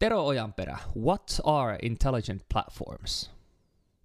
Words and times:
Tero 0.00 0.24
Ojanperä, 0.26 0.78
what 0.94 1.40
are 1.44 1.78
intelligent 1.82 2.42
platforms? 2.52 3.30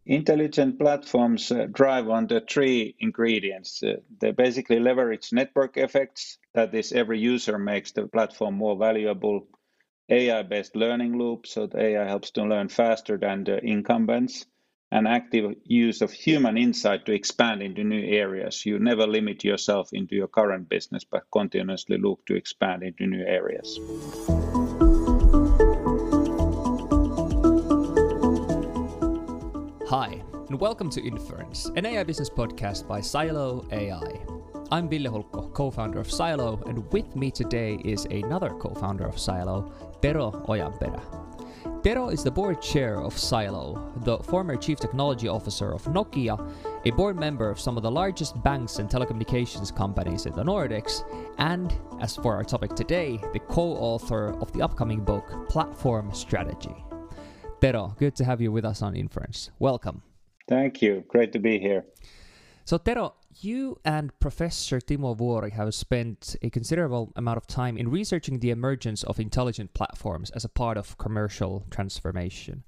Intelligent 0.06 0.78
platforms 0.80 1.52
uh, 1.52 1.58
drive 1.78 2.10
on 2.10 2.28
the 2.28 2.42
three 2.54 2.96
ingredients. 3.00 3.84
Uh, 3.84 4.02
they 4.20 4.32
basically 4.32 4.80
leverage 4.80 5.32
network 5.32 5.78
effects, 5.78 6.40
that 6.56 6.74
is, 6.74 6.94
every 6.94 7.20
user 7.20 7.60
makes 7.60 7.92
the 7.92 8.08
platform 8.08 8.56
more 8.56 8.76
valuable. 8.76 9.48
AI 10.10 10.42
based 10.42 10.76
learning 10.76 11.18
loop, 11.20 11.46
so 11.46 11.68
the 11.68 11.80
AI 11.80 12.08
helps 12.08 12.32
to 12.32 12.44
learn 12.44 12.70
faster 12.70 13.18
than 13.18 13.44
the 13.44 13.64
incumbents, 13.64 14.48
and 14.92 15.08
active 15.08 15.56
use 15.64 16.02
of 16.02 16.12
human 16.12 16.58
insight 16.58 17.06
to 17.06 17.14
expand 17.14 17.62
into 17.62 17.84
new 17.84 18.04
areas. 18.04 18.66
You 18.66 18.80
never 18.80 19.06
limit 19.06 19.44
yourself 19.44 19.90
into 19.94 20.16
your 20.16 20.28
current 20.28 20.70
business, 20.70 21.04
but 21.04 21.24
continuously 21.32 22.00
look 22.00 22.26
to 22.26 22.36
expand 22.36 22.82
into 22.82 23.06
new 23.06 23.24
areas. 23.24 23.80
Hi, 29.94 30.24
and 30.50 30.60
welcome 30.60 30.90
to 30.90 31.06
Inference, 31.06 31.68
an 31.76 31.86
AI 31.86 32.04
business 32.04 32.28
podcast 32.28 32.88
by 32.88 33.00
Silo 33.00 33.64
AI. 33.72 34.26
I'm 34.72 34.90
Ville 34.90 35.12
Hulkko, 35.12 35.54
co 35.54 35.70
founder 35.70 36.00
of 36.00 36.10
Silo, 36.12 36.64
and 36.66 36.92
with 36.92 37.16
me 37.16 37.30
today 37.30 37.76
is 37.86 38.06
another 38.06 38.50
co 38.50 38.74
founder 38.74 39.06
of 39.06 39.20
Silo, 39.20 39.72
Tero 40.02 40.32
Ojanperä. 40.48 41.00
Tero 41.84 42.10
is 42.10 42.24
the 42.24 42.32
board 42.32 42.60
chair 42.60 43.00
of 43.00 43.16
Silo, 43.16 43.94
the 43.98 44.18
former 44.18 44.56
chief 44.56 44.80
technology 44.80 45.28
officer 45.28 45.72
of 45.72 45.84
Nokia, 45.84 46.40
a 46.86 46.92
board 46.94 47.16
member 47.16 47.52
of 47.52 47.60
some 47.60 47.78
of 47.78 47.84
the 47.84 47.92
largest 47.92 48.42
banks 48.42 48.80
and 48.80 48.90
telecommunications 48.90 49.72
companies 49.76 50.26
in 50.26 50.34
the 50.34 50.44
Nordics, 50.44 51.04
and, 51.38 51.72
as 52.02 52.16
for 52.16 52.34
our 52.34 52.44
topic 52.44 52.74
today, 52.74 53.20
the 53.32 53.40
co 53.40 53.74
author 53.74 54.34
of 54.42 54.52
the 54.54 54.64
upcoming 54.64 55.02
book, 55.02 55.48
Platform 55.50 56.12
Strategy. 56.16 56.84
Tero, 57.64 57.96
good 57.98 58.14
to 58.18 58.26
have 58.26 58.42
you 58.42 58.52
with 58.52 58.66
us 58.66 58.82
on 58.82 58.94
Inference. 58.94 59.50
Welcome. 59.58 60.02
Thank 60.50 60.82
you. 60.82 61.06
Great 61.08 61.32
to 61.32 61.40
be 61.40 61.60
here. 61.60 61.86
So, 62.66 62.78
Tero, 62.78 63.14
you 63.40 63.80
and 63.86 64.12
Professor 64.20 64.82
Timo 64.82 65.16
Vuori 65.18 65.54
have 65.54 65.74
spent 65.74 66.36
a 66.42 66.50
considerable 66.50 67.14
amount 67.16 67.38
of 67.38 67.48
time 67.48 67.78
in 67.78 67.90
researching 67.90 68.40
the 68.40 68.50
emergence 68.50 69.04
of 69.04 69.18
intelligent 69.18 69.74
platforms 69.74 70.30
as 70.32 70.44
a 70.44 70.50
part 70.50 70.76
of 70.76 70.98
commercial 70.98 71.66
transformation. 71.72 72.66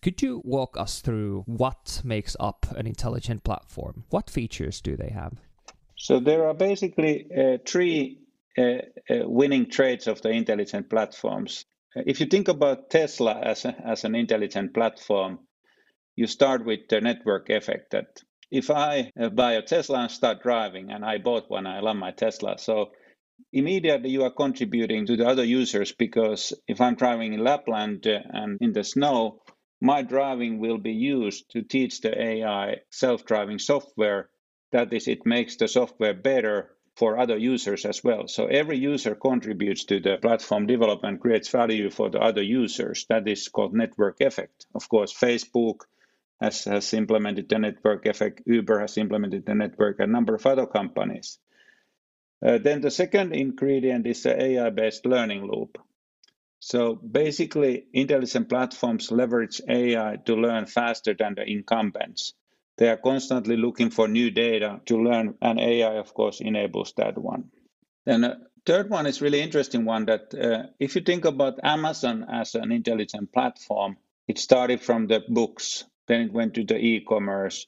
Could 0.00 0.22
you 0.22 0.40
walk 0.46 0.78
us 0.78 1.02
through 1.02 1.42
what 1.44 2.00
makes 2.02 2.38
up 2.40 2.64
an 2.74 2.86
intelligent 2.86 3.44
platform? 3.44 4.04
What 4.08 4.30
features 4.30 4.80
do 4.80 4.96
they 4.96 5.10
have? 5.10 5.34
So, 5.98 6.20
there 6.20 6.48
are 6.48 6.54
basically 6.54 7.26
uh, 7.36 7.58
three 7.66 8.20
uh, 8.56 8.62
uh, 8.62 9.28
winning 9.28 9.68
traits 9.68 10.06
of 10.06 10.22
the 10.22 10.30
intelligent 10.30 10.88
platforms. 10.88 11.66
If 11.94 12.20
you 12.20 12.26
think 12.26 12.48
about 12.48 12.90
Tesla 12.90 13.38
as, 13.40 13.64
a, 13.64 13.74
as 13.86 14.04
an 14.04 14.14
intelligent 14.14 14.74
platform, 14.74 15.40
you 16.16 16.26
start 16.26 16.64
with 16.64 16.80
the 16.88 17.00
network 17.00 17.50
effect 17.50 17.92
that 17.92 18.22
if 18.50 18.70
I 18.70 19.12
uh, 19.20 19.30
buy 19.30 19.54
a 19.54 19.62
Tesla 19.62 20.00
and 20.00 20.10
start 20.10 20.42
driving, 20.42 20.90
and 20.92 21.04
I 21.04 21.18
bought 21.18 21.50
one, 21.50 21.66
I 21.66 21.80
love 21.80 21.96
my 21.96 22.12
Tesla. 22.12 22.58
So 22.58 22.92
immediately 23.52 24.10
you 24.10 24.24
are 24.24 24.32
contributing 24.32 25.06
to 25.06 25.16
the 25.16 25.26
other 25.26 25.44
users 25.44 25.92
because 25.92 26.52
if 26.68 26.80
I'm 26.80 26.96
driving 26.96 27.34
in 27.34 27.44
Lapland 27.44 28.06
uh, 28.06 28.20
and 28.30 28.58
in 28.62 28.72
the 28.72 28.84
snow, 28.84 29.40
my 29.80 30.02
driving 30.02 30.60
will 30.60 30.78
be 30.78 30.92
used 30.92 31.50
to 31.52 31.62
teach 31.62 32.02
the 32.02 32.20
AI 32.20 32.76
self 32.92 33.24
driving 33.26 33.58
software. 33.60 34.30
That 34.72 34.92
is, 34.92 35.08
it 35.08 35.26
makes 35.26 35.56
the 35.56 35.68
software 35.68 36.14
better 36.14 36.75
for 36.96 37.18
other 37.18 37.36
users 37.36 37.84
as 37.84 38.02
well. 38.02 38.26
So 38.26 38.46
every 38.46 38.78
user 38.78 39.14
contributes 39.14 39.84
to 39.84 40.00
the 40.00 40.16
platform 40.16 40.66
development, 40.66 41.20
creates 41.20 41.48
value 41.48 41.90
for 41.90 42.08
the 42.08 42.20
other 42.20 42.42
users. 42.42 43.04
That 43.10 43.28
is 43.28 43.48
called 43.48 43.74
network 43.74 44.20
effect. 44.20 44.66
Of 44.74 44.88
course, 44.88 45.12
Facebook 45.12 45.82
has, 46.40 46.64
has 46.64 46.94
implemented 46.94 47.48
the 47.48 47.58
network 47.58 48.06
effect, 48.06 48.42
Uber 48.46 48.80
has 48.80 48.96
implemented 48.96 49.44
the 49.44 49.54
network, 49.54 50.00
a 50.00 50.06
number 50.06 50.34
of 50.34 50.46
other 50.46 50.66
companies. 50.66 51.38
Uh, 52.44 52.58
then 52.58 52.80
the 52.80 52.90
second 52.90 53.34
ingredient 53.34 54.06
is 54.06 54.22
the 54.22 54.42
AI 54.42 54.70
based 54.70 55.06
learning 55.06 55.46
loop. 55.46 55.78
So 56.60 56.94
basically, 56.94 57.86
intelligent 57.92 58.48
platforms 58.48 59.10
leverage 59.12 59.60
AI 59.68 60.16
to 60.24 60.34
learn 60.34 60.66
faster 60.66 61.14
than 61.14 61.34
the 61.34 61.44
incumbents. 61.44 62.34
They 62.78 62.88
are 62.90 62.96
constantly 62.98 63.56
looking 63.56 63.90
for 63.90 64.08
new 64.08 64.30
data 64.30 64.80
to 64.86 65.02
learn, 65.02 65.36
and 65.42 65.60
AI, 65.60 65.94
of 65.96 66.14
course, 66.14 66.40
enables 66.40 66.92
that 66.96 67.18
one. 67.18 67.50
Then 68.06 68.24
a 68.24 68.38
third 68.66 68.90
one 68.90 69.06
is 69.06 69.22
really 69.22 69.40
interesting 69.40 69.84
one 69.84 70.06
that 70.06 70.34
uh, 70.34 70.68
if 70.80 70.96
you 70.96 71.02
think 71.02 71.24
about 71.24 71.60
Amazon 71.64 72.26
as 72.30 72.54
an 72.54 72.72
intelligent 72.72 73.32
platform, 73.32 73.96
it 74.28 74.38
started 74.38 74.82
from 74.82 75.06
the 75.06 75.22
books, 75.28 75.84
then 76.08 76.22
it 76.22 76.32
went 76.32 76.54
to 76.54 76.64
the 76.64 76.76
e-commerce. 76.78 77.66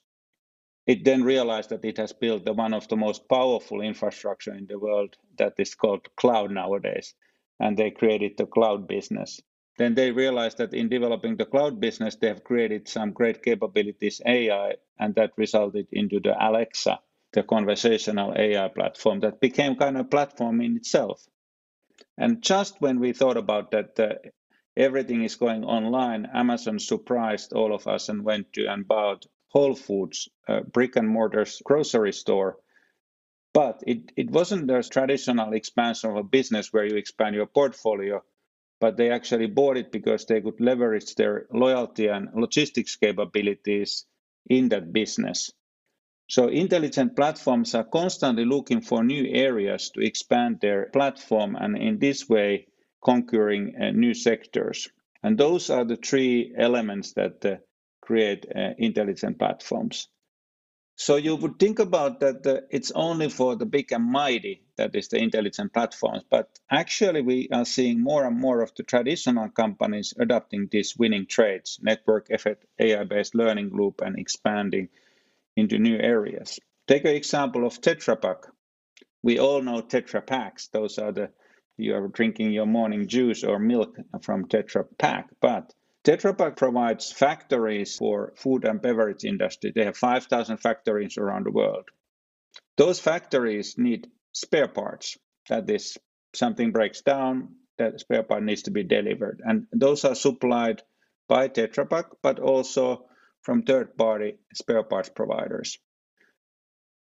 It 0.86 1.04
then 1.04 1.24
realized 1.24 1.70
that 1.70 1.84
it 1.84 1.98
has 1.98 2.12
built 2.12 2.44
the, 2.44 2.52
one 2.52 2.74
of 2.74 2.88
the 2.88 2.96
most 2.96 3.28
powerful 3.28 3.80
infrastructure 3.82 4.54
in 4.54 4.66
the 4.66 4.78
world 4.78 5.16
that 5.38 5.54
is 5.58 5.74
called 5.74 6.08
cloud 6.16 6.50
nowadays, 6.52 7.14
and 7.60 7.76
they 7.76 7.90
created 7.90 8.36
the 8.38 8.46
cloud 8.46 8.88
business. 8.88 9.40
Then 9.78 9.94
they 9.96 10.12
realized 10.12 10.58
that 10.58 10.74
in 10.74 10.90
developing 10.90 11.36
the 11.36 11.46
cloud 11.46 11.80
business, 11.80 12.16
they 12.16 12.28
have 12.28 12.44
created 12.44 12.88
some 12.88 13.12
great 13.12 13.42
capabilities 13.44 14.22
AI, 14.26 14.74
and 15.00 15.16
that 15.16 15.32
resulted 15.38 15.88
into 15.92 16.20
the 16.20 16.36
Alexa, 16.38 17.00
the 17.34 17.44
conversational 17.44 18.34
AI 18.38 18.68
platform 18.68 19.20
that 19.22 19.40
became 19.40 19.76
kind 19.76 19.98
of 19.98 20.06
a 20.06 20.10
platform 20.10 20.62
in 20.62 20.76
itself. 20.78 21.26
And 22.18 22.42
just 22.42 22.80
when 22.80 23.00
we 23.00 23.12
thought 23.12 23.36
about 23.36 23.72
that, 23.72 24.00
uh, 24.00 24.14
everything 24.76 25.24
is 25.24 25.36
going 25.36 25.64
online, 25.64 26.26
Amazon 26.32 26.78
surprised 26.78 27.52
all 27.52 27.74
of 27.74 27.88
us 27.88 28.08
and 28.08 28.24
went 28.24 28.52
to 28.54 28.66
and 28.66 28.88
bought 28.88 29.26
Whole 29.48 29.74
Foods, 29.74 30.28
uh, 30.48 30.60
brick 30.62 30.96
and 30.96 31.08
mortar 31.08 31.46
grocery 31.64 32.12
store. 32.12 32.58
But 33.54 33.82
it, 33.86 34.12
it 34.16 34.30
wasn't 34.30 34.68
the 34.68 34.82
traditional 34.82 35.54
expansion 35.54 36.10
of 36.10 36.16
a 36.16 36.22
business 36.24 36.72
where 36.72 36.86
you 36.86 36.96
expand 36.96 37.36
your 37.36 37.46
portfolio 37.46 38.22
but 38.80 38.96
they 38.96 39.10
actually 39.10 39.46
bought 39.46 39.76
it 39.76 39.90
because 39.90 40.24
they 40.26 40.40
could 40.40 40.60
leverage 40.60 41.14
their 41.14 41.46
loyalty 41.52 42.06
and 42.06 42.28
logistics 42.34 42.96
capabilities 42.96 44.06
in 44.48 44.68
that 44.68 44.92
business. 44.92 45.52
So 46.28 46.48
intelligent 46.48 47.16
platforms 47.16 47.74
are 47.74 47.84
constantly 47.84 48.44
looking 48.44 48.82
for 48.82 49.02
new 49.02 49.26
areas 49.26 49.90
to 49.90 50.00
expand 50.00 50.60
their 50.60 50.86
platform 50.92 51.56
and 51.56 51.76
in 51.76 51.98
this 51.98 52.28
way 52.28 52.66
conquering 53.02 53.74
uh, 53.80 53.90
new 53.92 54.12
sectors. 54.14 54.88
And 55.22 55.38
those 55.38 55.70
are 55.70 55.84
the 55.84 55.96
three 55.96 56.54
elements 56.56 57.14
that 57.14 57.44
uh, 57.44 57.56
create 58.02 58.46
uh, 58.54 58.74
intelligent 58.78 59.38
platforms. 59.38 60.08
So 60.98 61.16
you 61.16 61.36
would 61.36 61.60
think 61.60 61.78
about 61.78 62.20
that 62.20 62.46
uh, 62.46 62.62
it's 62.70 62.90
only 62.92 63.30
for 63.30 63.56
the 63.56 63.66
big 63.66 63.92
and 63.92 64.04
mighty 64.04 64.62
that 64.78 64.96
is 64.96 65.08
the 65.08 65.18
intelligent 65.18 65.72
platforms, 65.72 66.24
but 66.28 66.50
actually 66.70 67.22
we 67.22 67.48
are 67.52 67.66
seeing 67.66 68.02
more 68.02 68.26
and 68.26 68.36
more 68.36 68.62
of 68.62 68.74
the 68.76 68.84
traditional 68.84 69.48
companies 69.50 70.14
adopting 70.18 70.68
these 70.72 70.96
winning 70.98 71.26
traits, 71.26 71.78
network 71.82 72.30
effect, 72.30 72.66
AI-based 72.80 73.36
learning 73.36 73.70
loop, 73.72 74.02
and 74.02 74.18
expanding 74.18 74.88
into 75.56 75.78
new 75.78 75.98
areas. 75.98 76.60
Take 76.88 77.04
an 77.06 77.16
example 77.16 77.66
of 77.66 77.80
Tetra 77.80 78.20
Pak. 78.20 78.46
We 79.22 79.38
all 79.38 79.62
know 79.62 79.82
Tetra 79.82 80.26
Paks. 80.26 80.68
Those 80.72 80.98
are 80.98 81.12
the 81.12 81.30
you 81.76 81.94
are 81.94 82.08
drinking 82.08 82.52
your 82.52 82.66
morning 82.66 83.08
juice 83.08 83.44
or 83.44 83.60
milk 83.60 83.96
from 84.22 84.46
Tetra 84.48 84.84
Pak, 84.98 85.28
but 85.40 85.72
Tetra 86.08 86.38
Pak 86.38 86.56
provides 86.56 87.12
factories 87.12 87.98
for 87.98 88.32
food 88.34 88.64
and 88.64 88.80
beverage 88.80 89.26
industry. 89.26 89.72
They 89.74 89.84
have 89.84 89.98
5,000 89.98 90.56
factories 90.56 91.18
around 91.18 91.44
the 91.44 91.50
world. 91.50 91.84
Those 92.78 92.98
factories 92.98 93.74
need 93.76 94.08
spare 94.32 94.68
parts. 94.68 95.18
That 95.50 95.68
is, 95.68 95.98
something 96.34 96.72
breaks 96.72 97.02
down, 97.02 97.56
that 97.76 98.00
spare 98.00 98.22
part 98.22 98.42
needs 98.42 98.62
to 98.62 98.70
be 98.70 98.84
delivered. 98.84 99.42
And 99.44 99.66
those 99.70 100.06
are 100.06 100.14
supplied 100.14 100.80
by 101.28 101.48
Tetra 101.48 101.86
Pak, 101.90 102.06
but 102.22 102.38
also 102.38 103.04
from 103.42 103.64
third-party 103.64 104.38
spare 104.54 104.84
parts 104.84 105.10
providers. 105.10 105.76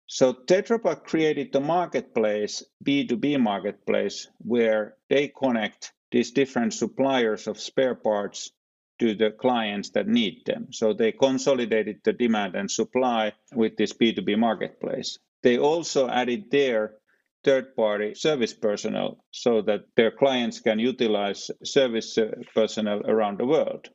So 0.06 0.34
Tetra 0.34 0.84
Pak 0.84 1.04
created 1.04 1.52
the 1.52 1.62
marketplace, 1.62 2.64
B2B 2.86 3.40
marketplace, 3.40 4.28
where 4.38 4.98
they 5.10 5.30
connect 5.30 5.94
these 6.12 6.30
different 6.30 6.76
suppliers 6.76 7.48
of 7.48 7.60
spare 7.60 7.96
parts 7.96 8.52
to 9.00 9.16
the 9.16 9.32
clients 9.32 9.90
that 9.92 10.08
need 10.08 10.44
them. 10.46 10.68
So 10.72 10.94
they 10.94 11.12
consolidated 11.12 12.02
the 12.04 12.14
demand 12.14 12.56
and 12.56 12.70
supply 12.70 13.34
with 13.54 13.76
this 13.78 13.94
B2B 13.94 14.38
marketplace. 14.38 15.18
They 15.42 15.58
also 15.58 16.08
added 16.08 16.52
their 16.52 16.96
third 17.44 17.76
party 17.76 18.14
service 18.16 18.54
personnel 18.54 19.24
so 19.32 19.62
that 19.64 19.82
their 19.96 20.12
clients 20.12 20.60
can 20.62 20.80
utilize 20.80 21.52
service 21.64 22.18
uh, 22.18 22.32
personnel 22.56 23.02
around 23.06 23.40
the 23.40 23.46
world. 23.46 23.90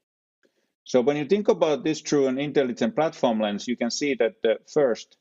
So 0.85 1.01
when 1.01 1.17
you 1.17 1.25
think 1.25 1.49
about 1.49 1.85
this 1.85 2.01
through 2.01 2.29
an 2.29 2.39
intelligent 2.39 2.95
platform 2.95 3.41
lens, 3.41 3.69
you 3.69 3.77
can 3.77 3.91
see 3.91 4.15
that 4.15 4.37
uh, 4.45 4.55
first, 4.73 5.17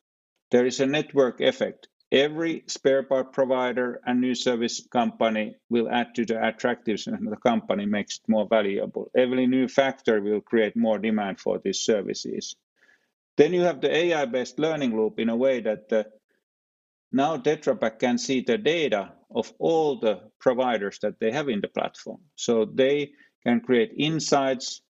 there 0.52 0.66
is 0.66 0.80
a 0.80 0.86
network 0.86 1.42
effect. 1.42 1.88
Every 2.12 2.64
spare 2.68 3.04
part 3.04 3.34
provider 3.34 4.02
and 4.06 4.22
new 4.22 4.36
service 4.36 4.86
company 4.92 5.56
will 5.70 5.90
add 5.90 6.16
to 6.16 6.26
the 6.26 6.48
attractiveness 6.48 7.08
of 7.08 7.20
the 7.30 7.38
company 7.38 7.86
makes 7.86 8.18
it 8.18 8.30
more 8.30 8.48
valuable. 8.48 9.12
Every 9.16 9.48
new 9.48 9.68
factor 9.68 10.22
will 10.22 10.42
create 10.42 10.76
more 10.76 11.00
demand 11.00 11.40
for 11.40 11.60
these 11.60 11.80
services. 11.80 12.56
Then 13.36 13.54
you 13.54 13.62
have 13.62 13.82
the 13.82 13.96
AI-based 13.96 14.58
learning 14.58 14.96
loop 14.96 15.20
in 15.20 15.30
a 15.30 15.36
way 15.36 15.60
that 15.62 15.92
uh, 15.92 16.04
now 17.12 17.38
Tetra 17.38 17.80
Pak 17.80 18.00
can 18.00 18.18
see 18.18 18.42
the 18.42 18.58
data 18.58 19.12
of 19.34 19.54
all 19.60 20.00
the 20.00 20.22
providers 20.40 21.00
that 21.02 21.20
they 21.20 21.32
have 21.32 21.50
in 21.50 21.62
the 21.62 21.68
platform. 21.68 22.20
So 22.36 22.66
they 22.66 23.12
can 23.44 23.60
create 23.60 23.94
insights, 23.98 24.82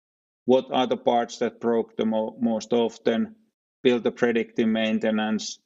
what 0.45 0.67
are 0.71 0.87
the 0.87 0.97
parts 0.97 1.39
that 1.39 1.59
broke 1.59 1.97
the 1.97 2.05
mo 2.05 2.37
most 2.39 2.73
often, 2.73 3.35
build 3.83 4.03
the 4.03 4.11
predictive 4.11 4.67
maintenance, 4.67 5.59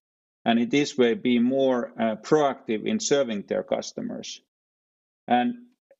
and 0.46 0.60
in 0.60 0.70
this 0.70 0.98
way 0.98 1.14
be 1.14 1.40
more 1.40 1.92
uh, 2.00 2.16
proactive 2.16 2.86
in 2.86 3.00
serving 3.00 3.44
their 3.48 3.64
customers. 3.64 4.42
And 5.28 5.54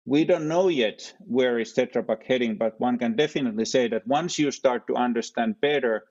we 0.06 0.26
don't 0.26 0.48
know 0.48 0.68
yet 0.68 1.14
where 1.20 1.60
is 1.60 1.74
Tetra 1.74 2.06
Pak 2.06 2.24
heading, 2.26 2.58
but 2.58 2.80
one 2.80 2.98
can 2.98 3.16
definitely 3.16 3.66
say 3.66 3.88
that 3.90 4.08
once 4.08 4.40
you 4.40 4.52
start 4.52 4.88
to 4.88 4.96
understand 4.96 5.62
better 5.62 6.06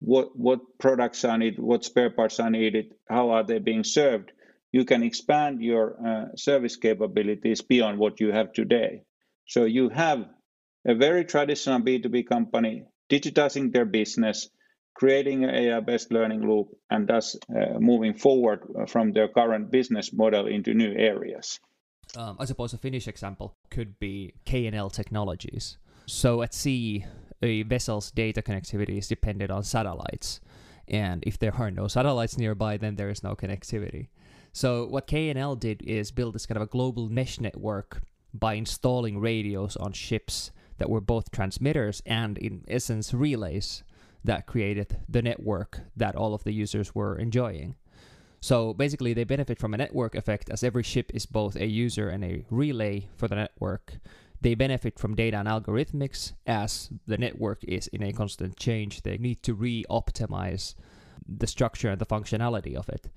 what 0.00 0.36
what 0.36 0.60
products 0.78 1.24
are 1.24 1.36
needed, 1.36 1.58
what 1.58 1.84
spare 1.84 2.10
parts 2.10 2.40
are 2.40 2.50
needed, 2.50 2.94
how 3.08 3.30
are 3.30 3.44
they 3.44 3.58
being 3.58 3.84
served, 3.84 4.32
you 4.72 4.84
can 4.84 5.02
expand 5.02 5.60
your 5.60 5.96
uh, 6.06 6.36
service 6.36 6.76
capabilities 6.76 7.62
beyond 7.62 7.98
what 7.98 8.20
you 8.20 8.32
have 8.32 8.52
today. 8.52 9.02
So 9.46 9.64
you 9.64 9.88
have 9.88 10.26
a 10.86 10.94
very 10.94 11.24
traditional 11.24 11.80
B2B 11.80 12.26
company 12.26 12.84
digitizing 13.10 13.72
their 13.72 13.86
business, 13.86 14.48
creating 14.98 15.44
an 15.44 15.54
AI-based 15.54 16.10
learning 16.10 16.46
loop, 16.46 16.68
and 16.90 17.06
thus 17.06 17.36
uh, 17.54 17.78
moving 17.78 18.14
forward 18.14 18.60
from 18.88 19.12
their 19.12 19.28
current 19.28 19.70
business 19.70 20.12
model 20.12 20.46
into 20.46 20.74
new 20.74 20.92
areas. 20.92 21.60
Um, 22.16 22.36
I 22.40 22.46
suppose 22.46 22.72
a 22.72 22.78
Finnish 22.78 23.06
example 23.06 23.54
could 23.70 23.98
be 24.00 24.34
KNL 24.44 24.92
Technologies. 24.92 25.78
So 26.06 26.42
at 26.42 26.52
sea, 26.52 27.04
a 27.42 27.62
vessel's 27.62 28.10
data 28.10 28.42
connectivity 28.42 28.98
is 28.98 29.06
dependent 29.06 29.52
on 29.52 29.62
satellites. 29.62 30.40
And 30.88 31.22
if 31.24 31.38
there 31.38 31.54
are 31.54 31.70
no 31.70 31.86
satellites 31.86 32.36
nearby, 32.36 32.76
then 32.76 32.96
there 32.96 33.10
is 33.10 33.22
no 33.22 33.36
connectivity. 33.36 34.08
So 34.52 34.86
what 34.86 35.06
KNL 35.06 35.60
did 35.60 35.82
is 35.82 36.10
build 36.10 36.34
this 36.34 36.46
kind 36.46 36.56
of 36.56 36.62
a 36.62 36.66
global 36.66 37.08
mesh 37.08 37.38
network 37.38 38.02
by 38.34 38.54
installing 38.54 39.20
radios 39.20 39.76
on 39.76 39.92
ships 39.92 40.50
that 40.78 40.90
were 40.90 41.00
both 41.00 41.30
transmitters 41.30 42.02
and 42.06 42.38
in 42.38 42.64
essence 42.66 43.14
relays 43.14 43.84
that 44.24 44.46
created 44.46 44.98
the 45.08 45.22
network 45.22 45.80
that 45.96 46.16
all 46.16 46.34
of 46.34 46.44
the 46.44 46.52
users 46.52 46.94
were 46.94 47.16
enjoying. 47.18 47.76
So 48.40 48.72
basically, 48.72 49.14
they 49.14 49.24
benefit 49.24 49.58
from 49.58 49.74
a 49.74 49.76
network 49.76 50.14
effect 50.14 50.48
as 50.50 50.62
every 50.62 50.82
ship 50.82 51.10
is 51.12 51.26
both 51.26 51.56
a 51.56 51.66
user 51.66 52.08
and 52.08 52.24
a 52.24 52.44
relay 52.50 53.08
for 53.16 53.26
the 53.26 53.34
network. 53.34 53.98
They 54.40 54.54
benefit 54.54 54.98
from 54.98 55.16
data 55.16 55.38
and 55.38 55.48
algorithmics 55.48 56.32
as 56.46 56.90
the 57.06 57.18
network 57.18 57.64
is 57.64 57.88
in 57.88 58.02
a 58.02 58.12
constant 58.12 58.56
change. 58.56 59.02
They 59.02 59.18
need 59.18 59.42
to 59.42 59.54
re 59.54 59.84
optimize 59.90 60.74
the 61.26 61.48
structure 61.48 61.88
and 61.88 62.00
the 62.00 62.06
functionality 62.06 62.76
of 62.76 62.88
it. 62.88 63.08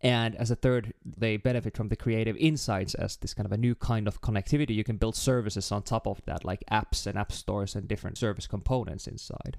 And 0.00 0.36
as 0.36 0.52
a 0.52 0.56
third, 0.56 0.94
they 1.04 1.36
benefit 1.36 1.76
from 1.76 1.88
the 1.88 1.96
creative 1.96 2.36
insights 2.36 2.94
as 2.94 3.16
this 3.16 3.34
kind 3.34 3.46
of 3.46 3.52
a 3.52 3.56
new 3.56 3.74
kind 3.74 4.06
of 4.06 4.20
connectivity. 4.20 4.74
You 4.74 4.84
can 4.84 4.96
build 4.96 5.16
services 5.16 5.72
on 5.72 5.82
top 5.82 6.06
of 6.06 6.22
that, 6.26 6.44
like 6.44 6.62
apps 6.70 7.06
and 7.06 7.18
app 7.18 7.32
stores 7.32 7.74
and 7.74 7.88
different 7.88 8.16
service 8.16 8.46
components 8.46 9.08
inside. 9.08 9.58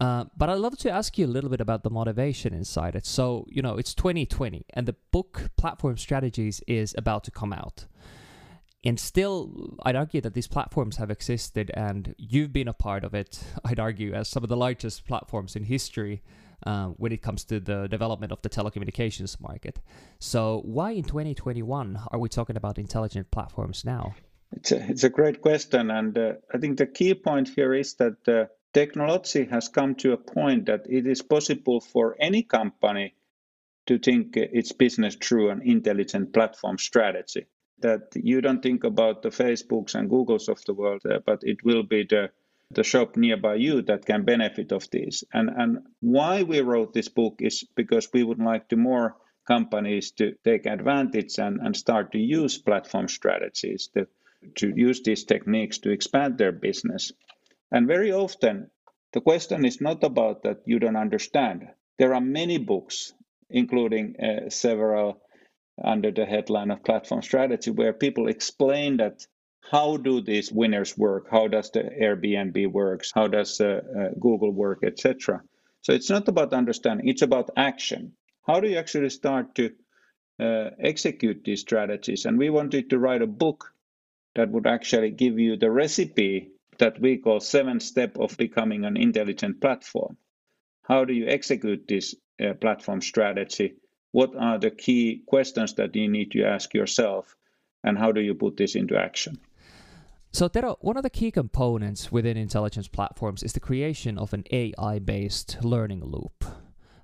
Uh, 0.00 0.24
but 0.36 0.48
I'd 0.48 0.58
love 0.58 0.76
to 0.78 0.90
ask 0.90 1.18
you 1.18 1.26
a 1.26 1.28
little 1.28 1.50
bit 1.50 1.60
about 1.60 1.82
the 1.82 1.90
motivation 1.90 2.52
inside 2.52 2.96
it. 2.96 3.06
So, 3.06 3.46
you 3.48 3.62
know, 3.62 3.76
it's 3.76 3.94
2020 3.94 4.64
and 4.74 4.86
the 4.86 4.96
book 5.12 5.50
Platform 5.56 5.96
Strategies 5.96 6.60
is 6.66 6.94
about 6.98 7.24
to 7.24 7.30
come 7.30 7.52
out. 7.52 7.86
And 8.84 8.98
still, 8.98 9.76
I'd 9.84 9.94
argue 9.94 10.20
that 10.22 10.34
these 10.34 10.48
platforms 10.48 10.96
have 10.96 11.10
existed 11.10 11.70
and 11.74 12.14
you've 12.18 12.52
been 12.52 12.66
a 12.66 12.72
part 12.72 13.04
of 13.04 13.14
it, 13.14 13.42
I'd 13.64 13.78
argue, 13.78 14.12
as 14.12 14.28
some 14.28 14.42
of 14.42 14.48
the 14.48 14.56
largest 14.56 15.06
platforms 15.06 15.54
in 15.54 15.64
history 15.64 16.22
uh, 16.66 16.86
when 16.86 17.12
it 17.12 17.22
comes 17.22 17.44
to 17.44 17.60
the 17.60 17.88
development 17.88 18.32
of 18.32 18.42
the 18.42 18.48
telecommunications 18.48 19.40
market. 19.40 19.80
So, 20.18 20.62
why 20.64 20.92
in 20.92 21.04
2021 21.04 22.00
are 22.10 22.18
we 22.18 22.28
talking 22.28 22.56
about 22.56 22.78
intelligent 22.78 23.30
platforms 23.30 23.84
now? 23.84 24.14
It's 24.52 24.70
a, 24.72 24.90
it's 24.90 25.04
a 25.04 25.08
great 25.08 25.40
question. 25.40 25.90
And 25.90 26.16
uh, 26.16 26.34
I 26.52 26.58
think 26.58 26.78
the 26.78 26.86
key 26.86 27.14
point 27.14 27.48
here 27.48 27.74
is 27.74 27.94
that 27.94 28.28
uh, 28.28 28.46
technology 28.72 29.44
has 29.44 29.68
come 29.68 29.94
to 29.96 30.12
a 30.12 30.16
point 30.16 30.66
that 30.66 30.86
it 30.88 31.06
is 31.06 31.22
possible 31.22 31.80
for 31.80 32.16
any 32.20 32.42
company 32.42 33.14
to 33.86 33.98
think 33.98 34.36
its 34.36 34.72
business 34.72 35.16
through 35.16 35.50
an 35.50 35.62
intelligent 35.62 36.32
platform 36.32 36.78
strategy. 36.78 37.46
That 37.80 38.12
you 38.14 38.40
don't 38.40 38.62
think 38.62 38.84
about 38.84 39.22
the 39.22 39.30
Facebooks 39.30 39.94
and 39.94 40.08
Googles 40.08 40.48
of 40.48 40.64
the 40.64 40.74
world, 40.74 41.02
uh, 41.04 41.18
but 41.26 41.42
it 41.42 41.64
will 41.64 41.82
be 41.82 42.04
the 42.08 42.30
the 42.70 42.84
shop 42.84 43.16
nearby 43.16 43.54
you 43.56 43.82
that 43.82 44.06
can 44.06 44.24
benefit 44.24 44.72
of 44.72 44.88
this. 44.90 45.24
And 45.32 45.50
and 45.50 45.78
why 46.00 46.42
we 46.42 46.60
wrote 46.60 46.94
this 46.94 47.08
book 47.08 47.36
is 47.40 47.64
because 47.74 48.08
we 48.14 48.22
would 48.22 48.38
like 48.38 48.68
to 48.68 48.76
more 48.76 49.16
companies 49.46 50.12
to 50.12 50.34
take 50.44 50.66
advantage 50.66 51.38
and, 51.38 51.60
and 51.60 51.76
start 51.76 52.12
to 52.12 52.18
use 52.18 52.58
platform 52.58 53.08
strategies 53.08 53.88
to, 53.88 54.06
to 54.56 54.72
use 54.74 55.02
these 55.02 55.24
techniques 55.24 55.78
to 55.78 55.90
expand 55.90 56.38
their 56.38 56.52
business. 56.52 57.12
And 57.72 57.86
very 57.86 58.12
often, 58.12 58.70
the 59.12 59.22
question 59.22 59.64
is 59.64 59.80
not 59.80 60.04
about 60.04 60.42
that 60.42 60.60
you 60.66 60.78
don't 60.78 60.96
understand. 60.96 61.68
There 61.98 62.14
are 62.14 62.20
many 62.20 62.58
books, 62.58 63.14
including 63.48 64.16
uh, 64.20 64.50
several 64.50 65.22
under 65.82 66.10
the 66.10 66.26
headline 66.26 66.70
of 66.70 66.84
platform 66.84 67.22
strategy, 67.22 67.70
where 67.70 67.94
people 67.94 68.28
explain 68.28 68.98
that 68.98 69.26
how 69.70 69.96
do 69.96 70.20
these 70.20 70.52
winners 70.52 70.98
work? 70.98 71.28
How 71.30 71.48
does 71.48 71.70
the 71.70 71.80
Airbnb 71.80 72.70
works? 72.70 73.10
How 73.14 73.26
does 73.26 73.60
uh, 73.60 73.80
uh, 73.98 74.08
Google 74.20 74.50
work, 74.50 74.80
etc. 74.84 75.42
So 75.80 75.94
it's 75.94 76.10
not 76.10 76.28
about 76.28 76.52
understanding; 76.52 77.08
it's 77.08 77.22
about 77.22 77.50
action. 77.56 78.12
How 78.46 78.60
do 78.60 78.68
you 78.68 78.76
actually 78.76 79.10
start 79.10 79.54
to 79.54 79.70
uh, 80.38 80.70
execute 80.78 81.44
these 81.44 81.60
strategies? 81.60 82.26
And 82.26 82.38
we 82.38 82.50
wanted 82.50 82.90
to 82.90 82.98
write 82.98 83.22
a 83.22 83.26
book 83.26 83.72
that 84.34 84.50
would 84.50 84.66
actually 84.66 85.10
give 85.10 85.38
you 85.38 85.56
the 85.56 85.70
recipe 85.70 86.51
that 86.78 87.00
we 87.00 87.18
call 87.18 87.40
seven 87.40 87.80
step 87.80 88.18
of 88.18 88.36
becoming 88.36 88.84
an 88.84 88.96
intelligent 88.96 89.60
platform. 89.60 90.16
How 90.82 91.04
do 91.04 91.12
you 91.12 91.26
execute 91.26 91.86
this 91.86 92.14
uh, 92.40 92.54
platform 92.54 93.00
strategy? 93.00 93.74
What 94.10 94.34
are 94.36 94.58
the 94.58 94.70
key 94.70 95.22
questions 95.26 95.74
that 95.74 95.94
you 95.96 96.08
need 96.08 96.32
to 96.32 96.44
ask 96.44 96.74
yourself? 96.74 97.36
And 97.84 97.98
how 97.98 98.12
do 98.12 98.20
you 98.20 98.34
put 98.34 98.56
this 98.56 98.74
into 98.74 98.96
action? 98.96 99.38
So, 100.32 100.48
Tero, 100.48 100.76
one 100.80 100.96
of 100.96 101.02
the 101.02 101.10
key 101.10 101.30
components 101.30 102.10
within 102.10 102.36
intelligence 102.36 102.88
platforms 102.88 103.42
is 103.42 103.52
the 103.52 103.60
creation 103.60 104.18
of 104.18 104.32
an 104.32 104.44
AI 104.50 104.98
based 104.98 105.62
learning 105.62 106.02
loop. 106.04 106.44